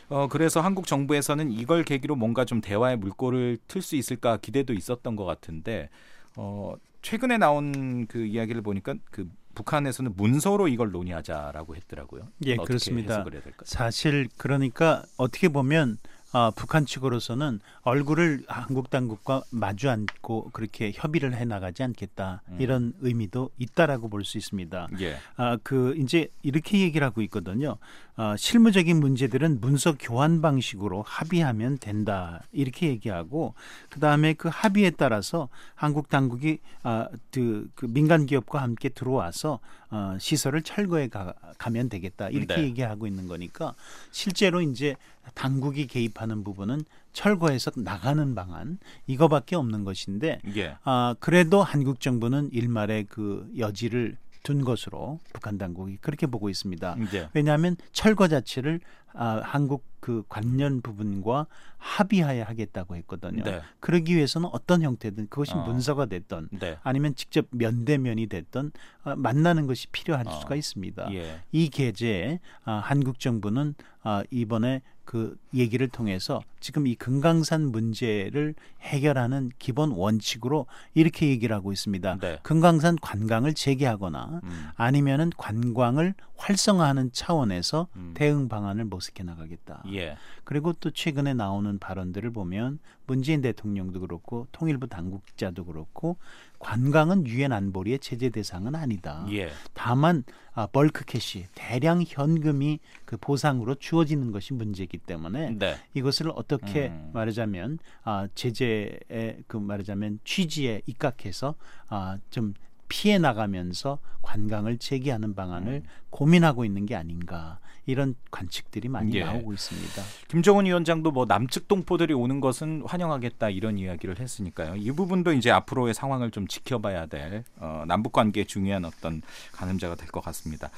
어, 0.09 0.29
그래서 0.29 0.61
한국 0.61 0.87
정부에서는 0.87 1.51
이걸 1.51 1.85
계기로 1.85 2.17
뭔가 2.17 2.45
좀 2.45 2.61
대화의 2.61 2.97
물꼬를 2.99 3.59
틀 3.69 3.81
수 3.81 3.97
있을까 3.97 4.37
기대도 4.39 4.73
있었던 4.73 5.17
것 5.17 5.25
같은데 5.25 5.89
어, 6.37 6.75
최근에 7.03 7.39
나온 7.39 8.07
그 8.07 8.25
이야기를 8.25 8.63
보니까 8.63 8.95
그 9.11 9.31
북한에서는 9.55 10.15
문서로 10.17 10.69
이걸 10.69 10.91
논의하자라고 10.91 11.77
했더라고요. 11.77 12.29
예, 12.47 12.57
그렇습니다. 12.57 13.25
사실 13.63 14.29
그러니까 14.37 15.05
어떻게 15.17 15.49
보면 15.49 15.99
아, 16.37 16.51
북한 16.51 16.85
측으로서는 16.85 17.61
얼굴을 17.83 18.43
한국 18.49 18.91
당국과 18.91 19.45
마주 19.51 19.89
앉고 19.89 20.51
그렇게 20.53 20.91
협의를 20.93 21.33
해 21.33 21.45
나가지 21.45 21.85
않겠다 21.85 22.43
음. 22.49 22.57
이런 22.61 22.93
의미도 23.03 23.51
있다라고 23.57 24.09
볼 24.09 24.25
수 24.25 24.37
있습니다. 24.37 24.89
예. 25.01 25.17
아, 25.37 25.59
그 25.63 25.95
이제 25.97 26.29
이렇게 26.43 26.81
얘기를 26.81 27.07
하고 27.07 27.23
있거든요. 27.23 27.77
아, 28.17 28.37
실무적인 28.37 28.99
문제들은 28.99 29.61
문서 29.61 29.95
교환 29.97 30.41
방식으로 30.41 31.03
합의하면 31.07 31.79
된다 31.79 32.43
이렇게 32.53 32.89
얘기하고 32.89 33.55
그 33.89 34.01
다음에 34.01 34.33
그 34.35 34.49
합의에 34.51 34.91
따라서 34.91 35.49
한국 35.77 36.09
당국이 36.09 36.59
아, 36.83 37.09
그, 37.31 37.69
그 37.77 37.87
민간 37.87 38.27
기업과 38.27 38.61
함께 38.61 38.89
들어와서 38.89 39.61
어, 39.91 40.17
시설을 40.19 40.63
철거해 40.63 41.07
가, 41.09 41.35
가면 41.59 41.89
되겠다 41.89 42.29
이렇게 42.29 42.57
네. 42.57 42.63
얘기하고 42.65 43.07
있는 43.07 43.29
거니까 43.29 43.75
실제로 44.11 44.61
이제 44.61 44.97
당국이 45.35 45.87
개입하는 45.87 46.45
부분은 46.45 46.83
철거해서 47.13 47.71
나가는 47.77 48.35
방안 48.35 48.79
이거밖에 49.07 49.57
없는 49.57 49.85
것인데 49.85 50.41
예. 50.57 50.77
아, 50.85 51.15
그래도 51.21 51.63
한국 51.63 52.01
정부는 52.01 52.51
일말의 52.53 53.07
그 53.09 53.51
여지를 53.57 54.17
둔 54.43 54.63
것으로 54.63 55.21
북한 55.33 55.57
당국이 55.57 55.97
그렇게 55.97 56.27
보고 56.27 56.51
있습니다. 56.51 56.97
예. 57.15 57.29
왜냐하면 57.33 57.77
철거 57.93 58.29
자체를 58.29 58.81
아, 59.15 59.41
한국 59.45 59.85
그 60.01 60.23
관련 60.29 60.83
부분과 60.83 61.47
합의하에 61.79 62.43
하겠다고 62.43 62.97
했거든요. 62.97 63.43
네. 63.43 63.63
그러기 63.81 64.15
위해서는 64.17 64.51
어떤 64.53 64.83
형태든 64.83 65.29
그것이 65.29 65.55
어. 65.55 65.63
문서가 65.65 66.07
됐던 66.07 66.49
네. 66.53 66.79
아니면 66.83 67.15
직접 67.15 67.47
면대면이 67.51 68.27
됐던 68.27 68.73
아, 69.05 69.15
만나는 69.17 69.67
것이 69.67 69.87
필요할 69.89 70.29
어. 70.29 70.31
수가 70.41 70.57
있습니다. 70.57 71.15
예. 71.15 71.41
이 71.53 71.71
계제에 71.71 72.41
아, 72.65 72.73
한국 72.85 73.19
정부는 73.19 73.75
아, 74.03 74.23
이번에 74.31 74.83
그 75.05 75.37
얘기를 75.53 75.87
통해서 75.89 76.43
지금 76.61 76.87
이 76.87 76.95
금강산 76.95 77.71
문제를 77.71 78.55
해결하는 78.81 79.51
기본 79.59 79.91
원칙으로 79.91 80.67
이렇게 80.95 81.29
얘기를 81.29 81.55
하고 81.55 81.73
있습니다. 81.73 82.19
네. 82.21 82.39
금강산 82.43 82.97
관광을 83.01 83.55
재개하거나 83.55 84.41
음. 84.43 84.69
아니면은 84.77 85.31
관광을 85.37 86.15
활성화하는 86.37 87.11
차원에서 87.13 87.89
음. 87.97 88.13
대응 88.15 88.49
방안을 88.49 88.85
모색해 89.05 89.23
나가겠다. 89.25 89.83
예. 89.93 90.17
그리고 90.45 90.73
또 90.75 90.91
최근에 90.91 91.35
나오는 91.35 91.79
발언들을 91.79 92.31
보면 92.31 92.79
문재인 93.07 93.43
대통령도 93.43 94.01
그렇고 94.01 94.47
통일부 94.53 94.87
당국자도 94.87 95.67
그렇고 95.67 96.17
관광은 96.59 97.27
유엔 97.27 97.53
안보리의 97.53 97.99
제재 97.99 98.31
대상은 98.31 98.75
아니다. 98.75 99.27
예. 99.31 99.51
다만 99.75 100.25
아, 100.55 100.67
bulk 100.67 101.05
cash 101.05 101.47
대량 101.55 102.03
현금이 102.07 102.79
그 103.05 103.17
보상으로 103.17 103.75
주어지는 103.75 104.33
것이 104.33 104.55
문제이기 104.55 104.99
때문에 104.99 105.51
네. 105.59 105.77
이것을 105.95 106.31
어떻게 106.35 106.89
음. 106.89 107.11
말하자면 107.13 107.79
아, 108.05 108.29
제재의 108.35 109.45
그 109.47 109.57
말하자면 109.57 110.21
취지에 110.25 110.83
입각해서 110.87 111.57
아, 111.89 112.19
좀 112.31 112.55
피해 112.89 113.19
나가면서 113.19 113.99
관광을 114.23 114.79
재개하는 114.79 115.35
방안을 115.35 115.73
음. 115.73 115.83
고민하고 116.11 116.65
있는 116.65 116.87
게 116.87 116.95
아닌가 116.95 117.59
이런 117.87 118.15
관측들이 118.31 118.89
많이 118.89 119.15
예. 119.17 119.25
나오고 119.25 119.53
있습니다. 119.53 120.03
김정은 120.29 120.65
위원장도 120.65 121.11
뭐 121.11 121.27
남측 121.27 121.69
동포들이 121.69 122.15
오는 122.15 122.41
것은 122.41 122.83
환영하겠다 122.87 123.51
이런 123.51 123.77
이야기를 123.77 124.19
했으니까요. 124.19 124.77
이 124.77 124.91
부분도 124.91 125.35
이제 125.35 125.51
앞으로의 125.51 125.93
상황을 125.93 126.31
좀 126.31 126.47
지켜봐야 126.47 127.07
될 127.07 127.45
어, 127.57 127.85
남북 127.87 128.13
관계에 128.13 128.45
중요한 128.45 128.85
어떤 128.87 129.21
가늠자가 129.53 129.97
될 129.97 130.09
것 130.09 130.23
같습니다. 130.25 130.71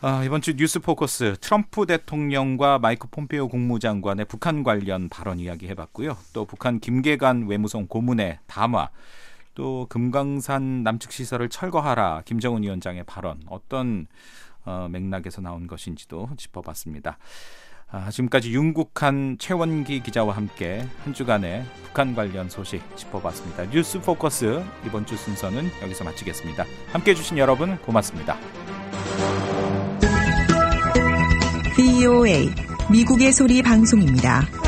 아, 0.00 0.22
이번 0.24 0.40
주 0.42 0.54
뉴스 0.56 0.80
포커스 0.80 1.36
트럼프 1.40 1.86
대통령과 1.86 2.78
마이크 2.78 3.06
폼페이오 3.08 3.48
국무장관의 3.48 4.26
북한 4.26 4.62
관련 4.62 5.08
발언 5.08 5.38
이야기 5.40 5.66
해봤고요. 5.68 6.16
또 6.32 6.44
북한 6.44 6.78
김계관 6.80 7.46
외무성 7.46 7.86
고문의 7.86 8.38
담화, 8.46 8.90
또 9.54 9.86
금강산 9.88 10.82
남측 10.82 11.12
시설을 11.12 11.48
철거하라 11.48 12.22
김정은 12.24 12.62
위원장의 12.62 13.04
발언 13.04 13.40
어떤 13.48 14.06
어, 14.64 14.88
맥락에서 14.90 15.40
나온 15.40 15.66
것인지도 15.66 16.30
짚어봤습니다. 16.36 17.18
아, 17.90 18.10
지금까지 18.10 18.52
윤국한 18.52 19.36
최원기 19.38 20.02
기자와 20.02 20.34
함께 20.34 20.84
한 21.04 21.14
주간의 21.14 21.64
북한 21.84 22.14
관련 22.14 22.48
소식 22.48 22.82
짚어봤습니다. 22.96 23.70
뉴스 23.70 24.00
포커스 24.00 24.64
이번 24.84 25.06
주 25.06 25.16
순서는 25.16 25.68
여기서 25.82 26.02
마치겠습니다. 26.04 26.64
함께 26.92 27.12
해 27.12 27.14
주신 27.14 27.38
여러분 27.38 27.76
고맙습니다. 27.78 28.36
VOA 31.76 32.48
미국의 32.90 33.32
소리 33.32 33.62
방송입니다. 33.62 34.63